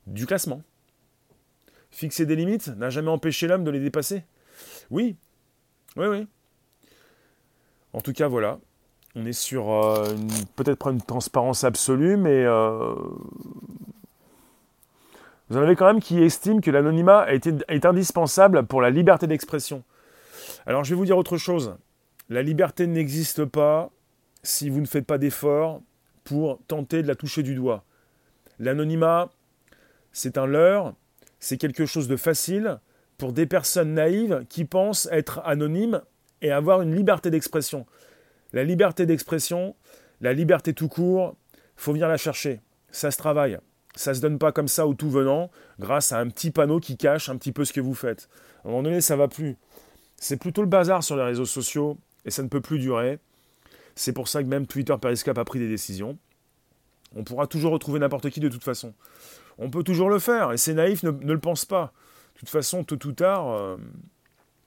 [0.08, 0.62] du classement.
[1.92, 4.24] Fixer des limites n'a jamais empêché l'homme de les dépasser.
[4.90, 5.14] Oui,
[5.96, 6.26] oui, oui.
[7.92, 8.58] En tout cas, voilà.
[9.14, 10.16] On est sur euh,
[10.56, 12.92] peut-être pas une transparence absolue, mais euh,
[15.48, 19.84] vous en avez quand même qui estiment que l'anonymat est indispensable pour la liberté d'expression.
[20.66, 21.76] Alors je vais vous dire autre chose.
[22.30, 23.90] La liberté n'existe pas
[24.42, 25.82] si vous ne faites pas d'efforts
[26.24, 27.84] pour tenter de la toucher du doigt.
[28.58, 29.30] L'anonymat,
[30.12, 30.94] c'est un leurre,
[31.40, 32.78] c'est quelque chose de facile
[33.18, 36.00] pour des personnes naïves qui pensent être anonymes
[36.40, 37.84] et avoir une liberté d'expression.
[38.52, 39.76] La liberté d'expression,
[40.20, 41.36] la liberté tout court,
[41.76, 42.60] faut venir la chercher.
[42.90, 43.58] Ça se travaille.
[43.96, 46.96] Ça se donne pas comme ça au tout venant, grâce à un petit panneau qui
[46.96, 48.28] cache un petit peu ce que vous faites.
[48.64, 49.56] À un moment donné, ça va plus.
[50.16, 53.18] C'est plutôt le bazar sur les réseaux sociaux et ça ne peut plus durer.
[53.94, 56.18] C'est pour ça que même Twitter Periscope a pris des décisions.
[57.14, 58.94] On pourra toujours retrouver n'importe qui de toute façon.
[59.58, 61.92] On peut toujours le faire et ces naïfs ne, le pensent pas.
[62.34, 63.76] De toute façon, tôt ou tard, euh,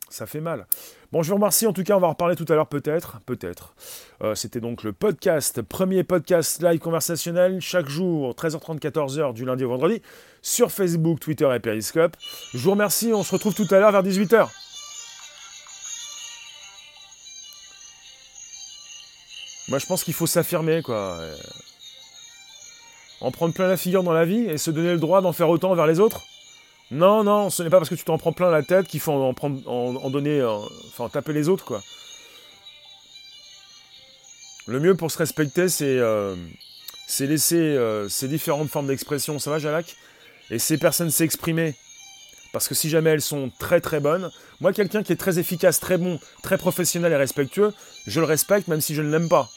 [0.09, 0.67] ça fait mal.
[1.11, 3.19] Bon, je vous remercie en tout cas, on va en reparler tout à l'heure peut-être.
[3.25, 3.73] Peut-être.
[4.21, 9.63] Euh, c'était donc le podcast, premier podcast live conversationnel, chaque jour, 13h30, 14h, du lundi
[9.63, 10.01] au vendredi,
[10.41, 12.15] sur Facebook, Twitter et Periscope.
[12.53, 14.47] Je vous remercie, on se retrouve tout à l'heure vers 18h.
[19.69, 21.19] Moi, je pense qu'il faut s'affirmer, quoi.
[23.19, 25.49] En prendre plein la figure dans la vie et se donner le droit d'en faire
[25.49, 26.21] autant vers les autres
[26.89, 29.11] Non, non, ce n'est pas parce que tu t'en prends plein la tête qu'il faut
[29.11, 31.81] en, prendre, en, donner, enfin, taper les autres, quoi.
[34.67, 36.35] Le mieux pour se respecter, c'est euh,
[37.19, 39.95] laisser euh, ces différentes formes d'expression, ça va, Jalak?
[40.49, 41.75] Et ces personnes s'exprimer.
[42.51, 44.29] Parce que si jamais elles sont très très bonnes,
[44.61, 47.73] moi quelqu'un qui est très efficace, très bon, très professionnel et respectueux,
[48.07, 49.49] je le respecte même si je ne l'aime pas.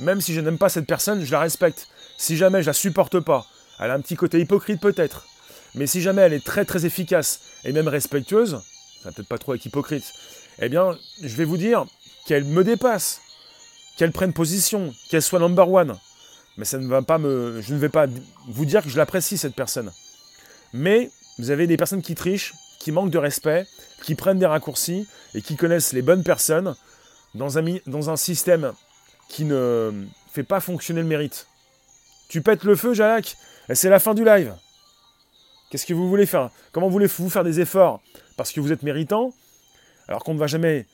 [0.00, 1.88] Même si je n'aime pas cette personne, je la respecte.
[2.16, 3.46] Si jamais je la supporte pas,
[3.78, 5.26] elle a un petit côté hypocrite peut-être,
[5.74, 8.60] mais si jamais elle est très très efficace et même respectueuse,
[9.02, 10.12] ça peut-être pas trop être hypocrite,
[10.60, 11.84] eh bien, je vais vous dire
[12.26, 13.20] qu'elle me dépasse,
[13.96, 15.98] qu'elle prenne position, qu'elle soit number one.
[16.56, 18.06] Mais ça ne va pas me, je ne vais pas
[18.48, 19.92] vous dire que je l'apprécie cette personne.
[20.72, 23.66] Mais vous avez des personnes qui trichent, qui manquent de respect,
[24.04, 26.76] qui prennent des raccourcis et qui connaissent les bonnes personnes
[27.34, 28.72] dans un, dans un système
[29.28, 31.46] qui ne fait pas fonctionner le mérite.
[32.28, 33.36] Tu pètes le feu, Jalak,
[33.68, 34.54] et c'est la fin du live.
[35.74, 36.50] Qu'est-ce que vous voulez faire?
[36.70, 38.00] Comment voulez-vous faire des efforts?
[38.36, 39.34] Parce que vous êtes méritant,
[40.06, 40.86] alors qu'on ne va jamais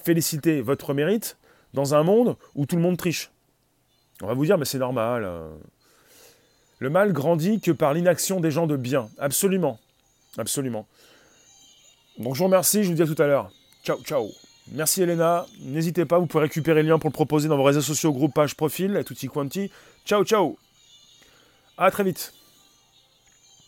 [0.00, 1.36] féliciter votre mérite
[1.74, 3.32] dans un monde où tout le monde triche
[4.22, 5.24] On va vous dire, mais c'est normal.
[5.24, 5.50] Euh.
[6.78, 9.08] Le mal grandit que par l'inaction des gens de bien.
[9.18, 9.80] Absolument.
[10.38, 10.86] Absolument.
[12.16, 13.50] Donc je vous remercie, je vous dis à tout à l'heure.
[13.82, 14.28] Ciao, ciao.
[14.70, 15.46] Merci Elena.
[15.62, 18.34] N'hésitez pas, vous pouvez récupérer le lien pour le proposer dans vos réseaux sociaux, groupe,
[18.34, 19.72] page, profil, et tutti quanti.
[20.06, 20.56] Ciao, ciao.
[21.76, 22.32] À très vite.